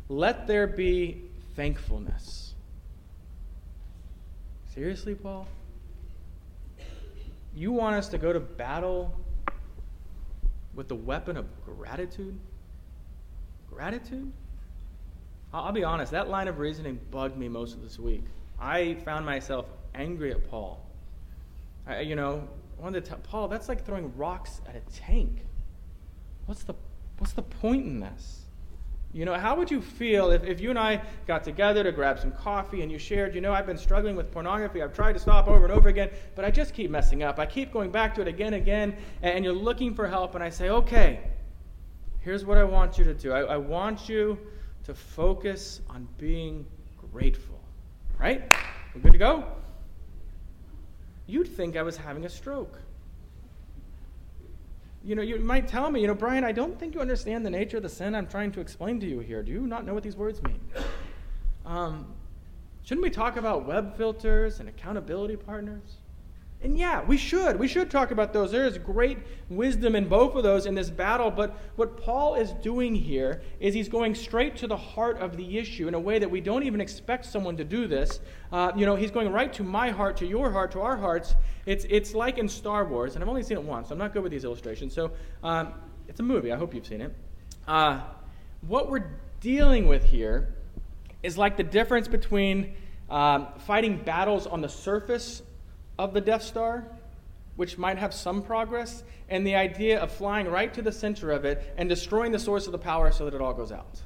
let 0.09 0.45
there 0.45 0.67
be 0.67 1.26
thankfulness. 1.57 2.53
Seriously, 4.73 5.15
Paul? 5.15 5.47
You 7.55 7.71
want 7.71 7.95
us 7.95 8.07
to 8.09 8.19
go 8.19 8.31
to 8.31 8.39
battle 8.39 9.19
with 10.75 10.87
the 10.87 10.95
weapon 10.95 11.35
of 11.35 11.47
gratitude? 11.65 12.39
Gratitude? 13.71 14.31
I'll 15.51 15.71
be 15.71 15.83
honest, 15.83 16.11
that 16.11 16.29
line 16.29 16.47
of 16.47 16.59
reasoning 16.59 16.99
bugged 17.09 17.35
me 17.35 17.47
most 17.47 17.73
of 17.73 17.81
this 17.81 17.97
week. 17.97 18.23
I 18.59 18.93
found 19.03 19.25
myself 19.25 19.65
angry 19.95 20.31
at 20.31 20.47
Paul. 20.47 20.85
I, 21.87 22.01
you 22.01 22.15
know, 22.15 22.47
wanted 22.77 23.03
to 23.03 23.09
tell 23.09 23.19
Paul, 23.19 23.47
that's 23.47 23.67
like 23.67 23.83
throwing 23.83 24.15
rocks 24.15 24.61
at 24.69 24.75
a 24.75 24.81
tank. 24.95 25.39
What's 26.45 26.63
the, 26.63 26.75
what's 27.17 27.33
the 27.33 27.41
point 27.41 27.87
in 27.87 27.99
this? 27.99 28.46
You 29.17 29.25
know, 29.25 29.33
how 29.33 29.55
would 29.55 29.71
you 29.71 29.81
feel 29.81 30.29
if, 30.29 30.43
if 30.43 30.61
you 30.61 30.69
and 30.69 30.77
I 30.77 31.01
got 31.25 31.43
together 31.43 31.83
to 31.83 31.91
grab 31.91 32.19
some 32.19 32.31
coffee 32.31 32.83
and 32.83 32.91
you 32.91 32.99
shared, 32.99 33.33
you 33.33 33.41
know, 33.41 33.51
I've 33.51 33.65
been 33.65 33.77
struggling 33.77 34.15
with 34.15 34.31
pornography. 34.31 34.83
I've 34.83 34.93
tried 34.93 35.13
to 35.13 35.19
stop 35.19 35.47
over 35.47 35.65
and 35.65 35.73
over 35.73 35.89
again, 35.89 36.11
but 36.35 36.45
I 36.45 36.51
just 36.51 36.75
keep 36.75 36.91
messing 36.91 37.23
up. 37.23 37.39
I 37.39 37.47
keep 37.47 37.73
going 37.73 37.89
back 37.89 38.13
to 38.13 38.21
it 38.21 38.27
again 38.27 38.53
and 38.53 38.61
again, 38.61 38.95
and 39.23 39.43
you're 39.43 39.55
looking 39.55 39.95
for 39.95 40.07
help, 40.07 40.35
and 40.35 40.43
I 40.43 40.51
say, 40.51 40.69
okay, 40.69 41.21
here's 42.19 42.45
what 42.45 42.59
I 42.59 42.63
want 42.63 42.99
you 42.99 43.05
to 43.05 43.13
do. 43.15 43.31
I, 43.31 43.39
I 43.39 43.57
want 43.57 44.07
you 44.07 44.37
to 44.83 44.93
focus 44.93 45.81
on 45.89 46.07
being 46.19 46.63
grateful. 47.11 47.59
Right? 48.19 48.53
We're 48.93 49.01
good 49.01 49.13
to 49.13 49.17
go? 49.17 49.45
You'd 51.25 51.47
think 51.47 51.75
I 51.75 51.81
was 51.81 51.97
having 51.97 52.25
a 52.25 52.29
stroke. 52.29 52.77
You 55.03 55.15
know, 55.15 55.21
you 55.21 55.39
might 55.39 55.67
tell 55.67 55.89
me, 55.89 56.01
you 56.01 56.07
know, 56.07 56.15
Brian, 56.15 56.43
I 56.43 56.51
don't 56.51 56.77
think 56.77 56.93
you 56.93 57.01
understand 57.01 57.45
the 57.45 57.49
nature 57.49 57.77
of 57.77 57.83
the 57.83 57.89
sin 57.89 58.15
I'm 58.15 58.27
trying 58.27 58.51
to 58.53 58.59
explain 58.59 58.99
to 58.99 59.05
you 59.05 59.19
here. 59.19 59.41
Do 59.43 59.51
you 59.51 59.67
not 59.67 59.85
know 59.85 59.93
what 59.93 60.03
these 60.03 60.17
words 60.17 60.41
mean? 60.43 60.59
Um, 61.65 62.13
shouldn't 62.83 63.03
we 63.03 63.09
talk 63.09 63.37
about 63.37 63.65
web 63.65 63.95
filters 63.97 64.59
and 64.59 64.67
accountability 64.67 65.35
partners? 65.35 65.97
And 66.63 66.75
yeah, 66.75 67.03
we 67.03 67.17
should. 67.17 67.59
We 67.59 67.67
should 67.67 67.91
talk 67.91 68.09
about 68.09 68.33
those. 68.33 68.51
There 68.51 68.65
is 68.65 68.79
great 68.79 69.19
wisdom 69.47 69.95
in 69.95 70.07
both 70.07 70.35
of 70.35 70.41
those 70.41 70.65
in 70.65 70.73
this 70.73 70.89
battle. 70.89 71.29
But 71.29 71.55
what 71.75 71.97
Paul 71.97 72.33
is 72.33 72.51
doing 72.53 72.95
here 72.95 73.41
is 73.59 73.75
he's 73.75 73.89
going 73.89 74.15
straight 74.15 74.55
to 74.57 74.67
the 74.67 74.75
heart 74.75 75.19
of 75.19 75.37
the 75.37 75.59
issue 75.59 75.87
in 75.87 75.93
a 75.93 75.99
way 75.99 76.17
that 76.17 76.29
we 76.29 76.41
don't 76.41 76.63
even 76.63 76.81
expect 76.81 77.25
someone 77.25 77.57
to 77.57 77.63
do 77.63 77.85
this. 77.85 78.21
Uh, 78.51 78.71
you 78.75 78.87
know, 78.87 78.95
he's 78.95 79.11
going 79.11 79.31
right 79.31 79.53
to 79.53 79.63
my 79.63 79.91
heart, 79.91 80.17
to 80.17 80.25
your 80.25 80.49
heart, 80.49 80.71
to 80.71 80.81
our 80.81 80.97
hearts. 80.97 81.35
It's, 81.67 81.85
it's 81.89 82.15
like 82.15 82.37
in 82.37 82.47
Star 82.47 82.85
Wars, 82.85 83.15
and 83.15 83.23
I've 83.23 83.27
only 83.27 83.43
seen 83.43 83.57
it 83.57 83.63
once. 83.63 83.89
So 83.89 83.91
I'm 83.91 83.99
not 83.99 84.13
good 84.13 84.23
with 84.23 84.31
these 84.31 84.45
illustrations. 84.45 84.93
So 84.93 85.11
um, 85.43 85.73
it's 86.07 86.21
a 86.21 86.23
movie. 86.23 86.53
I 86.53 86.55
hope 86.55 86.73
you've 86.73 86.87
seen 86.87 87.01
it. 87.01 87.13
Uh, 87.67 87.99
what 88.61 88.89
we're 88.89 89.11
dealing 89.41 89.85
with 89.85 90.05
here 90.05 90.55
is 91.23 91.37
like 91.37 91.57
the 91.57 91.63
difference 91.63 92.07
between 92.07 92.73
um, 93.09 93.49
fighting 93.59 93.97
battles 93.97 94.47
on 94.47 94.61
the 94.61 94.69
surface 94.69 95.41
of 95.99 96.13
the 96.13 96.21
Death 96.21 96.43
Star, 96.43 96.87
which 97.57 97.77
might 97.77 97.97
have 97.97 98.13
some 98.13 98.41
progress, 98.41 99.03
and 99.27 99.45
the 99.45 99.55
idea 99.55 99.99
of 99.99 100.09
flying 100.09 100.47
right 100.47 100.73
to 100.73 100.81
the 100.81 100.91
center 100.91 101.31
of 101.31 101.43
it 101.43 101.73
and 101.75 101.89
destroying 101.89 102.31
the 102.31 102.39
source 102.39 102.65
of 102.67 102.71
the 102.71 102.77
power 102.77 103.11
so 103.11 103.25
that 103.25 103.33
it 103.33 103.41
all 103.41 103.53
goes 103.53 103.73
out. 103.73 104.01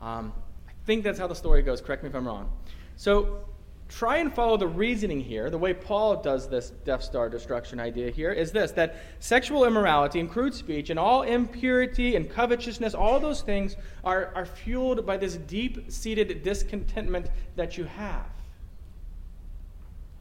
Um, 0.00 0.32
I 0.68 0.72
think 0.86 1.04
that's 1.04 1.20
how 1.20 1.28
the 1.28 1.36
story 1.36 1.62
goes. 1.62 1.80
Correct 1.80 2.02
me 2.02 2.08
if 2.08 2.16
I'm 2.16 2.26
wrong. 2.26 2.50
So 2.96 3.44
try 3.90 4.18
and 4.18 4.32
follow 4.32 4.56
the 4.56 4.66
reasoning 4.66 5.20
here. 5.20 5.50
The 5.50 5.58
way 5.58 5.74
Paul 5.74 6.22
does 6.22 6.48
this 6.48 6.70
Death 6.84 7.02
Star 7.02 7.28
destruction 7.28 7.80
idea 7.80 8.10
here 8.10 8.32
is 8.32 8.52
this 8.52 8.70
that 8.72 8.96
sexual 9.18 9.64
immorality 9.64 10.20
and 10.20 10.30
crude 10.30 10.54
speech 10.54 10.90
and 10.90 10.98
all 10.98 11.22
impurity 11.22 12.14
and 12.14 12.30
covetousness, 12.30 12.94
all 12.94 13.18
those 13.18 13.42
things 13.42 13.76
are, 14.04 14.32
are 14.34 14.46
fueled 14.46 15.04
by 15.04 15.16
this 15.16 15.36
deep 15.36 15.90
seated 15.90 16.42
discontentment 16.42 17.30
that 17.56 17.76
you 17.76 17.84
have. 17.84 18.26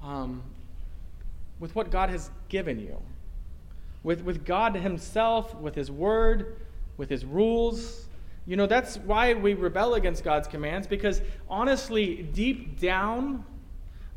Um, 0.04 0.42
with 1.60 1.76
what 1.76 1.92
God 1.92 2.10
has 2.10 2.32
given 2.48 2.80
you, 2.80 2.98
with, 4.02 4.22
with 4.22 4.46
God 4.46 4.76
Himself, 4.76 5.54
with 5.56 5.76
His 5.76 5.92
Word, 5.92 6.58
with 6.98 7.10
His 7.10 7.24
rules. 7.24 8.08
You 8.48 8.56
know, 8.56 8.66
that's 8.66 8.98
why 8.98 9.34
we 9.34 9.54
rebel 9.54 9.94
against 9.94 10.24
God's 10.24 10.48
commands, 10.48 10.88
because 10.88 11.22
honestly, 11.50 12.24
deep 12.24 12.80
down, 12.80 13.44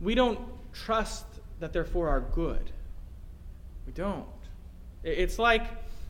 we 0.02 0.14
don't 0.14 0.38
trust 0.72 1.24
that 1.60 1.72
they're 1.72 1.84
for 1.84 2.08
our 2.08 2.20
good. 2.20 2.70
We 3.86 3.92
don't. 3.92 4.26
It's 5.04 5.38
like, 5.38 5.66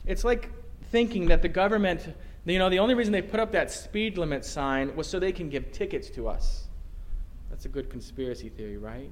it's 0.07 0.24
like 0.24 0.48
thinking 0.90 1.26
that 1.26 1.42
the 1.42 1.48
government, 1.48 2.14
you 2.44 2.59
know, 2.59 2.70
the 2.70 2.78
only 2.78 2.94
reason 2.94 3.12
they 3.12 3.22
put 3.22 3.38
up 3.38 3.52
that 3.52 3.70
speed 3.70 4.18
limit 4.18 4.44
sign 4.44 4.96
was 4.96 5.07
so 5.07 5.18
they 5.18 5.33
can 5.33 5.48
give 5.48 5.72
tickets 5.72 6.11
to 6.11 6.28
us. 6.28 6.64
That's 7.50 7.66
a 7.66 7.68
good 7.68 7.90
conspiracy 7.90 8.48
theory, 8.48 8.78
right? 8.78 9.11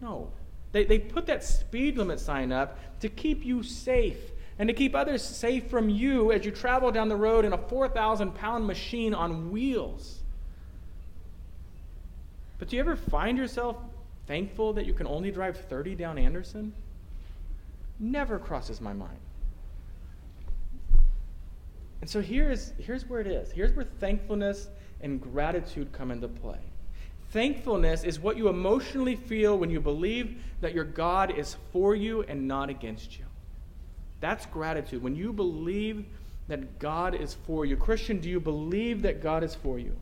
No. 0.00 0.30
They, 0.72 0.84
they 0.84 0.98
put 0.98 1.26
that 1.26 1.44
speed 1.44 1.96
limit 1.96 2.18
sign 2.18 2.50
up 2.50 2.78
to 3.00 3.08
keep 3.08 3.44
you 3.44 3.62
safe 3.62 4.18
and 4.58 4.68
to 4.68 4.74
keep 4.74 4.94
others 4.94 5.22
safe 5.22 5.68
from 5.68 5.88
you 5.88 6.32
as 6.32 6.44
you 6.44 6.50
travel 6.50 6.90
down 6.90 7.08
the 7.08 7.16
road 7.16 7.44
in 7.44 7.52
a 7.52 7.58
4,000 7.58 8.34
pound 8.34 8.66
machine 8.66 9.14
on 9.14 9.50
wheels. 9.50 10.20
But 12.58 12.68
do 12.68 12.76
you 12.76 12.80
ever 12.80 12.96
find 12.96 13.38
yourself 13.38 13.76
thankful 14.26 14.72
that 14.74 14.86
you 14.86 14.94
can 14.94 15.06
only 15.06 15.30
drive 15.30 15.56
30 15.68 15.94
down 15.94 16.18
Anderson? 16.18 16.72
Never 17.98 18.38
crosses 18.38 18.80
my 18.80 18.92
mind. 18.92 19.18
And 22.00 22.10
so 22.10 22.20
here's, 22.20 22.72
here's 22.78 23.08
where 23.08 23.20
it 23.20 23.26
is. 23.28 23.52
Here's 23.52 23.74
where 23.74 23.84
thankfulness 24.00 24.68
and 25.00 25.20
gratitude 25.20 25.92
come 25.92 26.10
into 26.10 26.28
play. 26.28 26.58
Thankfulness 27.30 28.04
is 28.04 28.20
what 28.20 28.36
you 28.36 28.48
emotionally 28.48 29.16
feel 29.16 29.56
when 29.56 29.70
you 29.70 29.80
believe 29.80 30.42
that 30.60 30.74
your 30.74 30.84
God 30.84 31.30
is 31.30 31.56
for 31.72 31.94
you 31.94 32.22
and 32.24 32.46
not 32.46 32.68
against 32.68 33.18
you. 33.18 33.24
That's 34.20 34.46
gratitude. 34.46 35.02
When 35.02 35.16
you 35.16 35.32
believe 35.32 36.04
that 36.48 36.78
God 36.78 37.14
is 37.14 37.34
for 37.46 37.64
you. 37.64 37.76
Christian, 37.76 38.18
do 38.18 38.28
you 38.28 38.40
believe 38.40 39.02
that 39.02 39.22
God 39.22 39.42
is 39.44 39.54
for 39.54 39.78
you? 39.78 39.96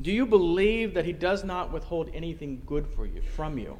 Do 0.00 0.12
you 0.12 0.26
believe 0.26 0.94
that 0.94 1.04
He 1.04 1.12
does 1.12 1.44
not 1.44 1.72
withhold 1.72 2.10
anything 2.14 2.62
good 2.66 2.86
for 2.86 3.06
you 3.06 3.20
from 3.20 3.58
you? 3.58 3.78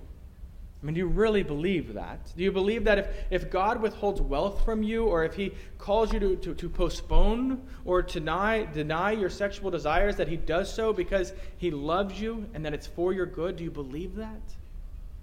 I 0.83 0.87
mean, 0.87 0.95
do 0.95 0.99
you 0.99 1.07
really 1.07 1.43
believe 1.43 1.93
that? 1.95 2.33
Do 2.35 2.43
you 2.43 2.53
believe 2.53 2.85
that 2.85 2.99
if, 2.99 3.07
if 3.31 3.51
God 3.51 3.83
withholds 3.83 4.21
wealth 4.21 4.65
from 4.65 4.83
you, 4.83 5.05
or 5.05 5.25
if 5.25 5.35
He 5.35 5.53
calls 5.77 6.13
you 6.13 6.21
to, 6.21 6.37
to, 6.37 6.55
to 6.55 6.69
postpone 6.71 7.63
or 7.85 8.03
to 8.03 8.21
deny, 8.21 8.65
deny 8.65 9.13
your 9.13 9.29
sexual 9.29 9.71
desires, 9.71 10.17
that 10.17 10.29
He 10.29 10.37
does 10.37 10.73
so 10.73 10.93
because 10.93 11.35
He 11.59 11.71
loves 11.71 12.19
you 12.19 12.47
and 12.55 12.65
that 12.65 12.73
it's 12.73 12.87
for 12.87 13.13
your 13.13 13.27
good? 13.27 13.57
Do 13.57 13.65
you 13.65 13.71
believe 13.71 14.17
that? 14.17 14.41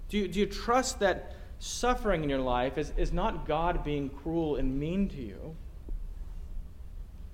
Do 0.08 0.18
you, 0.18 0.28
do 0.28 0.38
you 0.38 0.46
trust 0.46 1.00
that 1.00 1.34
suffering 1.58 2.22
in 2.22 2.30
your 2.30 2.38
life 2.38 2.78
is, 2.78 2.92
is 2.96 3.12
not 3.12 3.46
God 3.46 3.82
being 3.82 4.10
cruel 4.10 4.56
and 4.56 4.78
mean 4.78 5.08
to 5.08 5.20
you? 5.20 5.56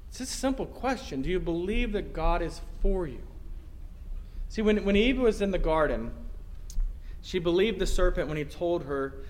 It's 0.08 0.20
a 0.20 0.26
simple 0.26 0.66
question. 0.66 1.20
Do 1.20 1.28
you 1.28 1.40
believe 1.40 1.92
that 1.92 2.14
God 2.14 2.40
is 2.40 2.62
for 2.80 3.06
you? 3.06 3.20
See, 4.48 4.62
when, 4.62 4.84
when 4.84 4.96
Eve 4.96 5.18
was 5.18 5.40
in 5.40 5.50
the 5.50 5.58
garden, 5.58 6.12
she 7.22 7.38
believed 7.38 7.78
the 7.78 7.86
serpent 7.86 8.28
when 8.28 8.36
he 8.36 8.44
told 8.44 8.84
her, 8.84 9.24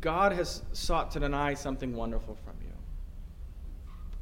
God 0.00 0.32
has 0.32 0.62
sought 0.72 1.12
to 1.12 1.20
deny 1.20 1.54
something 1.54 1.94
wonderful 1.94 2.36
from 2.44 2.54
you. 2.60 2.72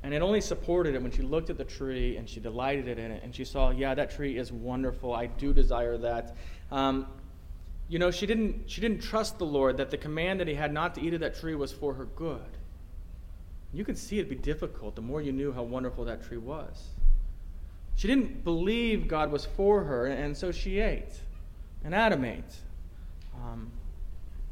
And 0.03 0.13
it 0.13 0.21
only 0.21 0.43
supported 0.43 0.95
it 0.95 1.03
when 1.03 1.11
she 1.11 1.23
looked 1.23 1.49
at 1.49 1.57
the 1.57 1.65
tree 1.65 2.19
and 2.19 2.29
she 2.29 2.39
delighted 2.39 2.99
in 2.99 3.11
it 3.11 3.23
and 3.25 3.35
she 3.35 3.45
saw, 3.45 3.71
yeah, 3.71 3.95
that 3.95 4.11
tree 4.11 4.37
is 4.37 4.53
wonderful. 4.53 5.15
I 5.15 5.27
do 5.27 5.55
desire 5.55 5.97
that. 5.97 6.37
Um, 6.71 7.07
you 7.89 7.99
know, 7.99 8.11
she 8.11 8.27
didn't, 8.27 8.69
she 8.69 8.83
didn't 8.83 9.01
trust 9.01 9.39
the 9.39 9.47
Lord 9.47 9.79
that 9.79 9.91
the 9.91 9.97
command 9.97 10.41
that 10.41 10.49
he 10.49 10.55
had 10.55 10.73
not 10.73 10.95
to 10.97 11.01
eat 11.01 11.15
of 11.15 11.21
that 11.21 11.41
tree 11.41 11.55
was 11.55 11.73
for 11.73 11.95
her 11.95 12.05
good. 12.05 12.59
You 13.73 13.85
could 13.85 13.97
see 13.97 14.19
it'd 14.19 14.29
be 14.29 14.37
difficult 14.37 14.95
the 14.95 15.03
more 15.03 15.23
you 15.23 15.33
knew 15.33 15.53
how 15.53 15.63
wonderful 15.63 16.05
that 16.05 16.23
tree 16.23 16.37
was. 16.37 16.91
She 17.97 18.09
didn't 18.09 18.45
believe 18.45 19.09
God 19.09 19.31
was 19.31 19.45
for 19.45 19.85
her, 19.85 20.07
and 20.07 20.37
so 20.37 20.51
she 20.51 20.81
ate. 20.81 21.21
And 21.85 21.95
Adam 21.95 22.25
ate. 22.25 22.57
Um, 23.37 23.71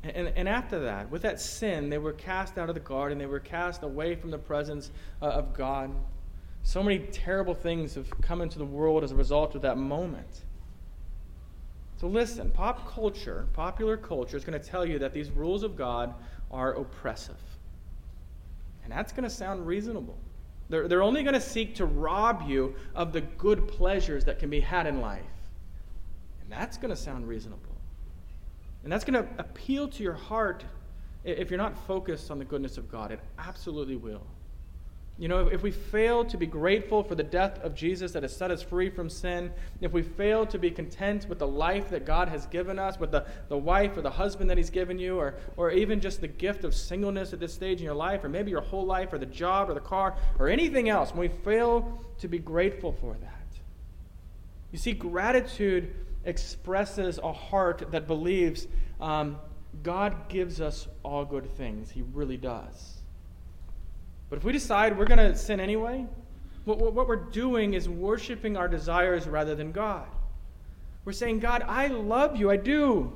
and, 0.05 0.29
and 0.29 0.49
after 0.49 0.81
that, 0.81 1.11
with 1.11 1.23
that 1.23 1.41
sin, 1.41 1.89
they 1.89 1.99
were 1.99 2.13
cast 2.13 2.59
out 2.59 2.69
of 2.69 2.75
the 2.75 2.81
garden. 2.81 3.19
They 3.19 3.27
were 3.27 3.41
cast 3.41 3.83
away 3.83 4.15
from 4.15 4.31
the 4.31 4.39
presence 4.39 4.91
uh, 5.21 5.27
of 5.27 5.55
God. 5.55 5.93
So 6.65 6.83
many 6.83 6.99
terrible 6.99 7.55
things 7.55 7.95
have 7.95 8.11
come 8.21 8.41
into 8.41 8.59
the 8.59 8.65
world 8.65 9.05
as 9.05 9.13
a 9.13 9.17
result 9.17 9.55
of 9.55 9.63
that 9.63 9.79
moment. 9.79 10.43
So 12.01 12.09
listen, 12.09 12.51
pop 12.51 12.93
culture, 12.93 13.47
popular 13.53 13.97
culture, 13.97 14.37
is 14.37 14.45
going 14.45 14.61
to 14.61 14.67
tell 14.67 14.85
you 14.85 14.99
that 14.99 15.13
these 15.13 15.31
rules 15.31 15.63
of 15.63 15.77
God 15.77 16.15
are 16.51 16.75
oppressive. 16.75 17.41
And 18.83 18.93
that's 18.93 19.13
going 19.13 19.25
to 19.25 19.31
sound 19.31 19.67
reasonable. 19.67 20.19
They're, 20.73 20.89
they're 20.89 21.03
only 21.03 21.23
going 21.23 21.35
to 21.35 21.41
seek 21.41 21.75
to 21.75 21.85
rob 21.85 22.49
you 22.49 22.75
of 22.95 23.13
the 23.13 23.21
good 23.21 23.69
pleasures 23.69 24.25
that 24.25 24.39
can 24.39 24.49
be 24.49 24.59
had 24.59 24.87
in 24.87 25.03
life. 25.03 25.21
And 26.41 26.51
that's 26.51 26.79
going 26.79 26.89
to 26.89 26.97
sound 26.97 27.29
reasonable. 27.29 27.77
And 28.83 28.91
that's 28.91 29.05
going 29.05 29.23
to 29.23 29.29
appeal 29.39 29.87
to 29.89 30.03
your 30.03 30.15
heart 30.15 30.65
if 31.25 31.51
you're 31.51 31.59
not 31.59 31.77
focused 31.87 32.31
on 32.31 32.39
the 32.39 32.47
goodness 32.47 32.79
of 32.79 32.91
God. 32.91 33.13
It 33.13 33.21
absolutely 33.39 33.97
will. 33.97 34.27
You 35.19 35.29
know, 35.29 35.47
if 35.49 35.63
we 35.63 35.71
fail 35.71 36.25
to 36.25 36.37
be 36.37 36.47
grateful 36.47 37.03
for 37.05 37.15
the 37.15 37.23
death 37.23 37.61
of 37.63 37.75
Jesus 37.75 38.13
that 38.13 38.23
has 38.23 38.35
set 38.35 38.51
us 38.51 38.63
free 38.63 38.89
from 38.89 39.11
sin, 39.11 39.53
if 39.81 39.93
we 39.93 40.03
fail 40.03 40.47
to 40.47 40.59
be 40.59 40.71
content 40.71 41.27
with 41.29 41.39
the 41.39 41.47
life 41.47 41.91
that 41.91 42.07
God 42.07 42.29
has 42.29 42.47
given 42.47 42.79
us, 42.79 42.99
with 42.99 43.13
the, 43.13 43.27
the 43.49 43.57
wife 43.57 43.97
or 43.97 44.03
the 44.03 44.11
husband 44.11 44.49
that 44.51 44.57
He's 44.57 44.71
given 44.71 44.99
you, 44.99 45.19
or, 45.19 45.35
or 45.57 45.71
even 45.71 46.01
just 46.01 46.23
the 46.23 46.29
gift 46.29 46.65
of 46.65 46.75
singleness 46.75 47.33
at 47.33 47.41
this 47.41 47.53
stage 47.53 47.79
in 47.79 47.85
your 47.85 47.95
life, 47.95 48.25
or 48.25 48.31
maybe 48.31 48.51
your 48.51 48.63
whole 48.63 48.87
life, 48.87 49.13
or 49.13 49.19
the 49.19 49.27
job, 49.27 49.69
or 49.69 49.75
the 49.75 49.81
car, 49.81 50.17
or 50.39 50.49
anything 50.49 50.89
else, 50.89 51.11
when 51.11 51.29
we 51.31 51.37
fail 51.45 52.03
to 52.19 52.27
be 52.27 52.39
grateful 52.39 52.93
for 52.93 53.15
that, 53.21 53.43
you 54.73 54.79
see, 54.79 54.93
gratitude 54.93 55.95
expresses 56.25 57.19
a 57.23 57.33
heart 57.33 57.91
that 57.91 58.07
believes 58.07 58.67
um, 59.01 59.37
God 59.83 60.29
gives 60.29 60.61
us 60.61 60.89
all 61.03 61.25
good 61.25 61.51
things. 61.57 61.91
He 61.91 62.03
really 62.03 62.37
does. 62.37 62.92
But 64.33 64.39
if 64.39 64.45
we 64.45 64.53
decide 64.53 64.97
we're 64.97 65.05
going 65.05 65.19
to 65.19 65.37
sin 65.37 65.61
anyway, 65.61 66.07
what, 66.65 66.79
what 66.79 67.07
we're 67.07 67.17
doing 67.17 67.75
is 67.75 67.87
worshiping 67.87 68.57
our 68.57 68.67
desires 68.67 69.29
rather 69.29 69.55
than 69.55 69.73
God. 69.73 70.07
We're 71.05 71.13
saying, 71.13 71.41
God, 71.41 71.63
I 71.69 71.89
love 71.89 72.37
you, 72.37 72.51
I 72.51 72.57
do, 72.57 73.13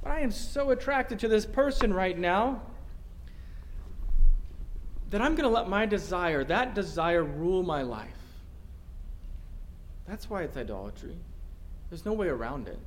but 0.00 0.12
I 0.12 0.20
am 0.20 0.30
so 0.30 0.70
attracted 0.70 1.18
to 1.18 1.26
this 1.26 1.44
person 1.44 1.92
right 1.92 2.16
now 2.16 2.62
that 5.10 5.20
I'm 5.20 5.34
going 5.34 5.42
to 5.42 5.52
let 5.52 5.68
my 5.68 5.86
desire, 5.86 6.44
that 6.44 6.72
desire, 6.76 7.24
rule 7.24 7.64
my 7.64 7.82
life. 7.82 8.10
That's 10.06 10.30
why 10.30 10.42
it's 10.42 10.56
idolatry. 10.56 11.16
There's 11.90 12.04
no 12.04 12.12
way 12.12 12.28
around 12.28 12.68
it. 12.68 12.78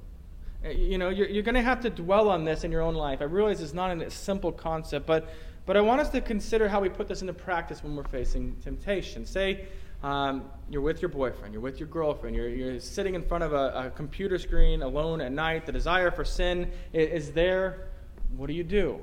Uh, 0.65 0.69
you 0.69 0.97
know, 0.97 1.09
you're, 1.09 1.27
you're 1.27 1.43
going 1.43 1.55
to 1.55 1.61
have 1.61 1.81
to 1.81 1.89
dwell 1.89 2.29
on 2.29 2.45
this 2.45 2.63
in 2.63 2.71
your 2.71 2.81
own 2.81 2.95
life. 2.95 3.19
I 3.19 3.25
realize 3.25 3.61
it's 3.61 3.73
not 3.73 3.91
a 4.01 4.09
simple 4.09 4.53
concept, 4.53 5.05
but 5.05 5.27
but 5.67 5.75
I 5.75 5.81
want 5.81 5.99
us 5.99 6.09
to 6.11 6.21
consider 6.21 6.69
how 6.69 6.79
we 6.79 6.87
put 6.87 7.09
this 7.09 7.19
into 7.19 7.33
practice 7.33 7.83
when 7.83 7.93
we're 7.93 8.05
facing 8.05 8.55
temptation. 8.63 9.25
Say 9.25 9.67
um, 10.01 10.45
you're 10.69 10.81
with 10.81 11.01
your 11.01 11.09
boyfriend, 11.09 11.53
you're 11.53 11.61
with 11.61 11.77
your 11.77 11.89
girlfriend, 11.89 12.37
you're, 12.37 12.47
you're 12.47 12.79
sitting 12.79 13.15
in 13.15 13.21
front 13.21 13.43
of 13.43 13.51
a, 13.51 13.87
a 13.87 13.91
computer 13.93 14.39
screen 14.39 14.81
alone 14.81 15.19
at 15.19 15.33
night, 15.33 15.65
the 15.65 15.71
desire 15.73 16.09
for 16.09 16.23
sin 16.23 16.71
is, 16.93 17.25
is 17.25 17.31
there. 17.33 17.89
What 18.37 18.47
do 18.47 18.53
you 18.53 18.63
do? 18.63 19.01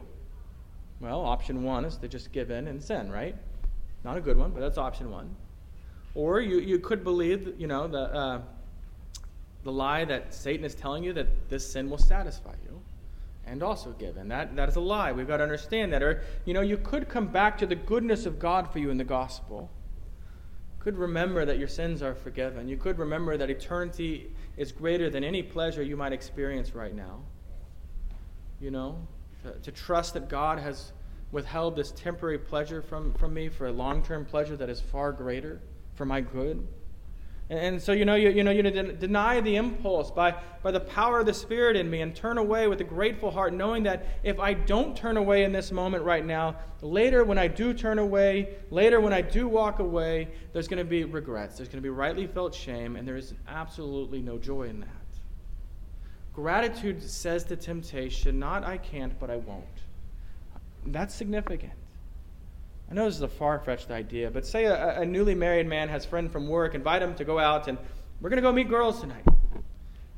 Well, 1.01 1.21
option 1.21 1.65
one 1.65 1.85
is 1.85 1.99
to 1.99 2.09
just 2.09 2.33
give 2.33 2.51
in 2.51 2.67
and 2.67 2.83
sin, 2.83 3.13
right? 3.13 3.37
Not 4.03 4.17
a 4.17 4.21
good 4.23 4.39
one, 4.39 4.51
but 4.51 4.61
that's 4.61 4.79
option 4.79 5.11
one. 5.11 5.37
Or 6.15 6.41
you, 6.41 6.61
you 6.61 6.79
could 6.79 7.05
believe, 7.05 7.61
you 7.61 7.67
know, 7.67 7.89
the, 7.89 8.15
uh, 8.15 8.41
the 9.65 9.73
lie 9.73 10.07
that 10.07 10.33
Satan 10.33 10.65
is 10.65 10.75
telling 10.75 11.05
you 11.05 11.13
that 11.13 11.51
this 11.51 11.71
sin 11.71 11.91
will 11.91 11.99
satisfy 11.99 12.55
you 12.65 12.81
and 13.47 13.63
also 13.63 13.91
given. 13.93 14.29
That, 14.29 14.57
that 14.57 14.69
is 14.69 14.77
a 14.77 14.81
lie. 14.81 15.13
We've 15.13 15.29
got 15.29 15.39
to 15.39 15.43
understand 15.43 15.93
that. 15.93 16.03
Or, 16.03 16.23
you 16.45 16.55
know, 16.55 16.61
you 16.61 16.77
could 16.77 17.09
come 17.09 17.27
back 17.27 17.59
to 17.59 17.67
the 17.67 17.75
goodness 17.75 18.27
of 18.27 18.39
God 18.39 18.73
for 18.73 18.79
you 18.79 18.91
in 18.91 18.97
the 18.97 19.05
gospel. 19.05 19.71
You 20.77 20.83
could 20.83 20.97
remember 20.97 21.45
that 21.45 21.59
your 21.59 21.69
sins 21.69 22.03
are 22.03 22.15
forgiven. 22.15 22.69
You 22.69 22.77
could 22.77 22.99
remember 22.99 23.37
that 23.37 23.51
eternity 23.51 24.31
is 24.57 24.73
greater 24.73 25.11
than 25.11 25.25
any 25.25 25.43
pleasure 25.43 25.83
you 25.83 25.97
might 25.97 26.13
experience 26.13 26.75
right 26.75 26.95
now. 26.95 27.21
You 28.61 28.71
know, 28.71 29.07
to, 29.43 29.53
to 29.53 29.73
trust 29.73 30.15
that 30.15 30.29
God 30.29 30.59
has 30.59 30.93
withheld 31.33 31.75
this 31.75 31.91
temporary 31.91 32.39
pleasure 32.39 32.81
from, 32.81 33.13
from 33.15 33.35
me 33.35 33.49
for 33.49 33.67
a 33.67 33.73
long 33.73 34.03
term 34.03 34.25
pleasure 34.25 34.57
that 34.57 34.71
is 34.71 34.81
far 34.81 35.13
greater 35.13 35.61
for 35.95 36.05
my 36.05 36.21
good. 36.21 36.67
And, 37.51 37.81
so, 37.81 37.93
you 37.93 38.07
know, 38.07 38.15
you, 38.15 38.31
you 38.31 38.43
know, 38.43 38.51
you 38.51 38.63
deny 38.63 39.41
the 39.41 39.57
impulse 39.57 40.11
by, 40.11 40.35
by 40.63 40.71
the 40.71 40.81
power 40.81 41.21
of 41.21 41.27
the 41.27 41.35
Spirit 41.35 41.77
in 41.77 41.91
me 41.91 42.01
and 42.01 42.17
turn 42.17 42.39
away 42.39 42.69
with 42.69 42.81
a 42.81 42.85
grateful 42.85 43.31
heart, 43.31 43.53
knowing 43.53 43.83
that 43.83 44.07
if 44.23 44.41
I 44.41 44.55
don't 44.55 44.97
turn 44.97 45.19
away 45.19 45.45
in 45.45 45.53
this 45.53 45.71
moment 45.71 46.05
right 46.05 46.25
now, 46.25 46.57
later 46.81 47.23
when 47.23 47.37
I 47.37 47.49
do 47.49 47.75
turn 47.75 47.99
away, 47.99 48.57
later 48.71 48.99
when 48.99 49.13
I 49.13 49.21
do 49.21 49.47
walk 49.47 49.79
away, 49.79 50.29
there's 50.55 50.69
going 50.69 50.79
to 50.79 50.85
be 50.85 51.05
regrets. 51.05 51.59
There's 51.59 51.69
going 51.69 51.83
to 51.83 51.83
be 51.83 51.91
rightly 51.91 52.27
felt 52.27 52.55
shame, 52.55 52.97
and 52.97 53.07
there 53.07 53.17
is 53.17 53.35
absolutely 53.47 54.23
no 54.23 54.39
joy 54.39 54.63
in 54.63 54.81
that. 54.81 54.89
Gratitude 56.33 57.03
says 57.03 57.45
to 57.45 57.57
temptation, 57.57 58.39
not 58.39 58.65
I 58.65 58.79
can't, 58.79 59.19
but 59.21 59.31
I 59.31 59.37
won't. 59.37 59.65
That's 60.87 61.15
significant. 61.15 61.73
I 62.91 62.95
know 62.95 63.07
this 63.07 63.17
is 63.17 63.23
a 63.23 63.29
far 63.29 63.59
fetched 63.59 63.91
idea, 63.91 64.31
but 64.31 64.47
say 64.47 64.67
a, 64.67 65.01
a, 65.01 65.07
newly 65.07 65.35
married 65.35 65.67
man 65.67 65.89
has 65.89 66.05
a 66.05 66.09
friend 66.09 66.31
from 66.31 66.49
work, 66.49 66.75
invite 66.75 67.03
him 67.03 67.15
to 67.15 67.25
go 67.25 67.39
out, 67.39 67.67
and 67.67 67.79
we're 68.21 68.29
going 68.29 68.37
to 68.37 68.43
go 68.43 68.53
meet 68.53 68.69
girls 68.69 69.01
tonight. 69.01 69.25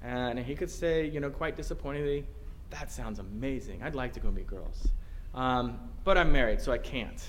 And 0.03 0.39
he 0.39 0.55
could 0.55 0.71
say, 0.71 1.07
you 1.07 1.21
know, 1.21 1.31
quite 1.31 1.57
disappointingly, 1.57 2.27
that 2.71 2.91
sounds 2.91 3.19
amazing. 3.19 3.83
I'd 3.83 3.95
like 3.95 4.13
to 4.15 4.21
go 4.21 4.31
meet 4.31 4.47
girls. 4.47 4.89
Um, 5.35 5.79
but 6.05 6.19
I'm 6.19 6.33
married, 6.33 6.61
so 6.61 6.73
I 6.73 6.79
can't. 6.79 7.23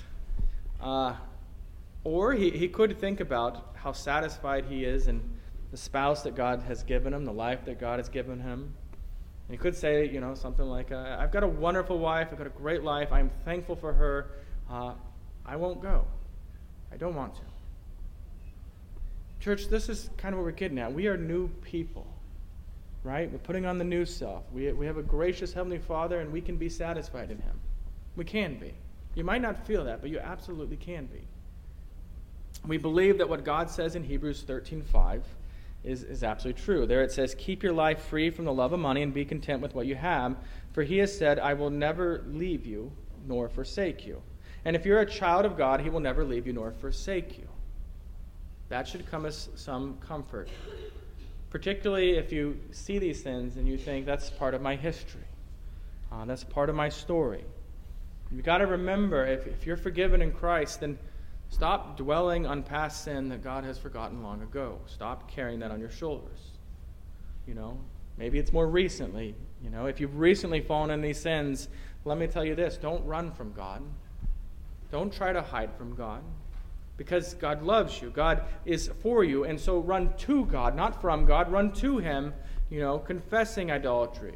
Uh, 0.82 1.15
or 2.04 2.34
he, 2.34 2.50
he 2.52 2.67
could 2.67 3.00
think 3.00 3.19
about 3.19 3.76
how 3.76 3.91
satisfied 3.91 4.65
he 4.65 4.86
is 4.86 5.08
in 5.08 5.21
the 5.71 5.78
spouse 5.78 6.23
that 6.23 6.36
God 6.36 6.63
has 6.63 6.84
given 6.84 7.13
him, 7.13 7.26
the 7.26 7.34
life 7.34 7.65
that 7.65 7.80
God 7.80 8.00
has 8.00 8.10
given 8.10 8.39
him. 8.39 8.73
And 9.47 9.52
he 9.52 9.58
could 9.58 9.76
say, 9.76 10.10
you 10.10 10.19
know, 10.19 10.34
something 10.34 10.65
like, 10.65 10.91
uh, 10.91 11.17
I've 11.19 11.32
got 11.32 11.43
a 11.43 11.47
wonderful 11.47 12.00
wife, 12.00 12.30
I've 12.32 12.38
got 12.38 12.47
a 12.47 12.52
great 12.52 12.84
life, 12.84 13.12
I'm 13.12 13.30
thankful 13.45 13.76
for 13.76 13.93
her. 13.93 14.32
Uh, 14.69 14.93
I 15.48 15.56
won't 15.56 15.82
go. 15.82 16.06
I 16.92 16.98
don't 16.98 17.16
want 17.16 17.36
to. 17.36 17.42
Church, 19.40 19.68
this 19.68 19.88
is 19.88 20.10
kind 20.18 20.34
of 20.34 20.40
what 20.40 20.46
we're 20.46 20.52
getting 20.52 20.80
at. 20.80 20.92
We 20.92 21.08
are 21.08 21.18
new 21.18 21.48
people, 21.62 22.06
right? 23.04 23.32
We're 23.32 23.38
putting 23.38 23.66
on 23.66 23.78
the 23.78 23.86
new 23.86 24.06
self. 24.06 24.44
We, 24.52 24.72
we 24.74 24.86
have 24.86 24.98
a 24.98 25.04
gracious 25.04 25.54
Heavenly 25.54 25.78
Father, 25.78 26.20
and 26.20 26.32
we 26.34 26.42
can 26.42 26.58
be 26.58 26.70
satisfied 26.70 27.32
in 27.32 27.38
Him. 27.38 27.60
We 28.16 28.26
can 28.26 28.56
be. 28.56 28.74
You 29.16 29.24
might 29.24 29.42
not 29.42 29.66
feel 29.66 29.86
that, 29.86 30.02
but 30.02 30.10
you 30.10 30.20
absolutely 30.20 30.78
can 30.78 31.06
be. 31.06 31.22
We 32.66 32.78
believe 32.78 33.20
that 33.20 33.30
what 33.30 33.46
God 33.46 33.70
says 33.70 33.96
in 33.96 34.04
Hebrews 34.04 34.42
13 34.42 34.84
5 34.84 35.24
is, 35.84 36.04
is 36.04 36.24
absolutely 36.24 36.62
true. 36.62 36.86
There 36.86 37.04
it 37.04 37.12
says, 37.12 37.36
Keep 37.38 37.64
your 37.64 37.74
life 37.74 38.06
free 38.06 38.30
from 38.30 38.46
the 38.46 38.54
love 38.54 38.74
of 38.74 38.80
money 38.80 39.04
and 39.04 39.14
be 39.14 39.24
content 39.24 39.62
with 39.62 39.76
what 39.76 39.86
you 39.86 39.96
have, 39.96 40.36
for 40.74 40.84
He 40.84 40.98
has 40.98 41.16
said, 41.16 41.40
I 41.40 41.54
will 41.54 41.70
never 41.70 42.24
leave 42.28 42.66
you 42.66 42.92
nor 43.28 43.48
forsake 43.48 44.06
you. 44.06 44.22
And 44.65 44.76
if 44.76 44.86
you're 44.86 45.02
a 45.02 45.06
child 45.06 45.46
of 45.46 45.58
God, 45.58 45.82
He 45.82 45.89
will 45.89 46.00
never 46.00 46.24
leave 46.24 46.48
you 46.48 46.54
nor 46.54 46.72
forsake 46.72 47.38
you. 47.38 47.48
That 48.70 48.88
should 48.88 49.10
come 49.10 49.26
as 49.26 49.50
some 49.56 49.98
comfort. 50.06 50.50
Particularly 51.50 52.17
if 52.17 52.32
you 52.32 52.60
see 52.72 53.00
these 53.00 53.22
things 53.22 53.56
and 53.58 53.67
you 53.67 53.78
think, 53.78 54.06
that's 54.06 54.30
part 54.30 54.54
of 54.54 54.62
my 54.62 54.76
history, 54.76 55.22
uh, 56.12 56.26
that's 56.26 56.43
part 56.43 56.70
of 56.70 56.76
my 56.76 56.89
story. 56.89 57.43
You've 58.32 58.43
got 58.43 58.58
to 58.58 58.67
remember 58.67 59.26
if, 59.26 59.48
if 59.48 59.65
you're 59.65 59.78
forgiven 59.78 60.22
in 60.22 60.34
Christ, 60.34 60.82
then 60.82 61.00
stop 61.50 61.96
dwelling 61.96 62.46
on 62.46 62.62
past 62.62 63.06
sin 63.06 63.30
that 63.30 63.41
God 63.41 63.63
has 63.63 63.78
forgotten 63.78 64.22
long 64.22 64.41
ago. 64.41 64.80
Stop 64.86 65.32
carrying 65.32 65.60
that 65.60 65.72
on 65.72 65.80
your 65.80 65.89
shoulders. 65.89 66.52
You 67.48 67.54
know, 67.54 67.78
maybe 68.17 68.38
it's 68.38 68.52
more 68.52 68.67
recently. 68.67 69.34
You 69.63 69.70
know, 69.70 69.86
if 69.86 70.02
you've 70.02 70.20
recently 70.20 70.60
fallen 70.60 70.91
in 70.91 71.02
these 71.02 71.20
sins, 71.20 71.70
let 72.04 72.17
me 72.17 72.28
tell 72.28 72.43
you 72.43 72.56
this 72.56 72.76
don't 72.76 73.06
run 73.06 73.32
from 73.32 73.54
God. 73.54 73.82
Don't 74.91 75.13
try 75.13 75.34
to 75.34 75.41
hide 75.41 75.73
from 75.78 75.95
God 75.95 76.21
because 76.97 77.36
God 77.36 77.62
loves 77.62 78.02
you. 78.02 78.10
God 78.10 78.43
is 78.65 78.89
for 79.02 79.23
you. 79.23 79.43
And 79.43 79.60
so 79.60 79.80
run 79.80 80.13
to 80.19 80.45
God, 80.45 80.76
not 80.76 81.00
from 81.02 81.26
God. 81.26 81.52
Run 81.52 81.71
to 81.73 82.00
Him, 82.00 82.34
you 82.69 82.80
know, 82.80 82.97
confessing 83.00 83.71
idolatry, 83.71 84.34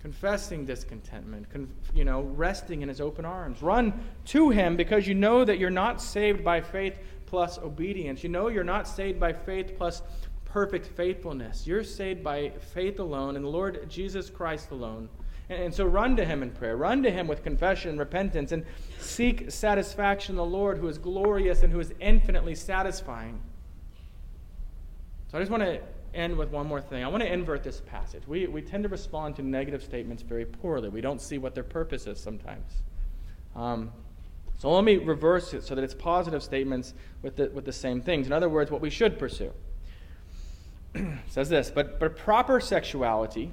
confessing 0.00 0.64
discontentment, 0.64 1.50
con- 1.50 1.70
you 1.94 2.04
know, 2.04 2.22
resting 2.22 2.82
in 2.82 2.88
His 2.88 3.00
open 3.00 3.24
arms. 3.24 3.62
Run 3.62 3.92
to 4.26 4.50
Him 4.50 4.76
because 4.76 5.06
you 5.06 5.14
know 5.14 5.44
that 5.44 5.58
you're 5.58 5.70
not 5.70 6.00
saved 6.00 6.42
by 6.42 6.60
faith 6.60 6.98
plus 7.26 7.58
obedience. 7.58 8.22
You 8.22 8.30
know 8.30 8.48
you're 8.48 8.64
not 8.64 8.88
saved 8.88 9.20
by 9.20 9.32
faith 9.32 9.74
plus 9.76 10.02
perfect 10.44 10.86
faithfulness. 10.86 11.66
You're 11.66 11.84
saved 11.84 12.22
by 12.22 12.50
faith 12.74 13.00
alone 13.00 13.36
and 13.36 13.44
the 13.44 13.48
Lord 13.48 13.88
Jesus 13.88 14.28
Christ 14.28 14.70
alone. 14.70 15.08
And 15.52 15.74
so 15.74 15.84
run 15.84 16.16
to 16.16 16.24
him 16.24 16.42
in 16.42 16.50
prayer. 16.50 16.76
Run 16.76 17.02
to 17.02 17.10
him 17.10 17.26
with 17.26 17.42
confession 17.42 17.90
and 17.90 17.98
repentance 17.98 18.52
and 18.52 18.64
seek 18.98 19.50
satisfaction 19.50 20.32
in 20.32 20.36
the 20.36 20.44
Lord 20.44 20.78
who 20.78 20.88
is 20.88 20.98
glorious 20.98 21.62
and 21.62 21.72
who 21.72 21.80
is 21.80 21.92
infinitely 22.00 22.54
satisfying. 22.54 23.40
So 25.30 25.38
I 25.38 25.40
just 25.40 25.50
want 25.50 25.62
to 25.62 25.80
end 26.14 26.36
with 26.36 26.50
one 26.50 26.66
more 26.66 26.80
thing. 26.80 27.04
I 27.04 27.08
want 27.08 27.22
to 27.22 27.32
invert 27.32 27.62
this 27.62 27.80
passage. 27.80 28.22
We, 28.26 28.46
we 28.46 28.62
tend 28.62 28.82
to 28.84 28.88
respond 28.88 29.36
to 29.36 29.42
negative 29.42 29.82
statements 29.82 30.22
very 30.22 30.44
poorly. 30.44 30.88
We 30.88 31.00
don't 31.00 31.20
see 31.20 31.38
what 31.38 31.54
their 31.54 31.64
purpose 31.64 32.06
is 32.06 32.20
sometimes. 32.20 32.82
Um, 33.56 33.92
so 34.58 34.70
let 34.70 34.84
me 34.84 34.96
reverse 34.96 35.54
it 35.54 35.64
so 35.64 35.74
that 35.74 35.82
it's 35.82 35.94
positive 35.94 36.42
statements 36.42 36.94
with 37.22 37.36
the, 37.36 37.50
with 37.50 37.64
the 37.64 37.72
same 37.72 38.00
things. 38.00 38.26
In 38.26 38.32
other 38.32 38.48
words, 38.48 38.70
what 38.70 38.80
we 38.80 38.90
should 38.90 39.18
pursue. 39.18 39.52
says 41.28 41.48
this, 41.48 41.70
but, 41.70 41.98
but 41.98 42.16
proper 42.16 42.60
sexuality 42.60 43.50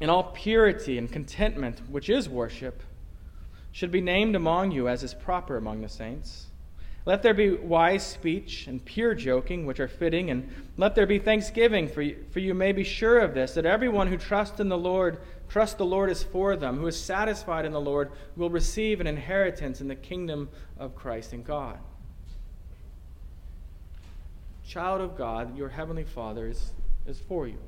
in 0.00 0.10
all 0.10 0.24
purity 0.24 0.98
and 0.98 1.10
contentment, 1.10 1.80
which 1.88 2.08
is 2.08 2.28
worship, 2.28 2.82
should 3.72 3.90
be 3.90 4.00
named 4.00 4.36
among 4.36 4.70
you 4.70 4.88
as 4.88 5.02
is 5.02 5.14
proper 5.14 5.56
among 5.56 5.80
the 5.80 5.88
saints. 5.88 6.46
Let 7.06 7.22
there 7.22 7.34
be 7.34 7.50
wise 7.50 8.06
speech 8.06 8.66
and 8.66 8.82
pure 8.82 9.14
joking, 9.14 9.66
which 9.66 9.78
are 9.78 9.88
fitting, 9.88 10.30
and 10.30 10.50
let 10.78 10.94
there 10.94 11.06
be 11.06 11.18
thanksgiving, 11.18 11.86
for 11.86 12.00
you, 12.00 12.24
for 12.30 12.40
you 12.40 12.54
may 12.54 12.72
be 12.72 12.82
sure 12.84 13.18
of 13.18 13.34
this, 13.34 13.52
that 13.54 13.66
everyone 13.66 14.06
who 14.08 14.16
trusts 14.16 14.58
in 14.58 14.70
the 14.70 14.78
Lord, 14.78 15.18
trusts 15.48 15.74
the 15.74 15.84
Lord 15.84 16.08
is 16.08 16.22
for 16.22 16.56
them, 16.56 16.78
who 16.78 16.86
is 16.86 16.98
satisfied 16.98 17.66
in 17.66 17.72
the 17.72 17.80
Lord, 17.80 18.10
will 18.36 18.48
receive 18.48 19.00
an 19.00 19.06
inheritance 19.06 19.82
in 19.82 19.88
the 19.88 19.94
kingdom 19.94 20.48
of 20.78 20.94
Christ 20.94 21.34
and 21.34 21.44
God. 21.44 21.78
child 24.66 25.02
of 25.02 25.14
God, 25.16 25.58
your 25.58 25.68
heavenly 25.68 26.04
Father 26.04 26.48
is, 26.48 26.72
is 27.06 27.20
for 27.20 27.46
you. 27.46 27.58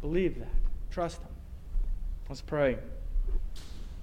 Believe 0.00 0.38
that. 0.38 0.54
Trust 0.90 1.20
Him. 1.20 1.31
Let's 2.28 2.40
pray. 2.40 2.78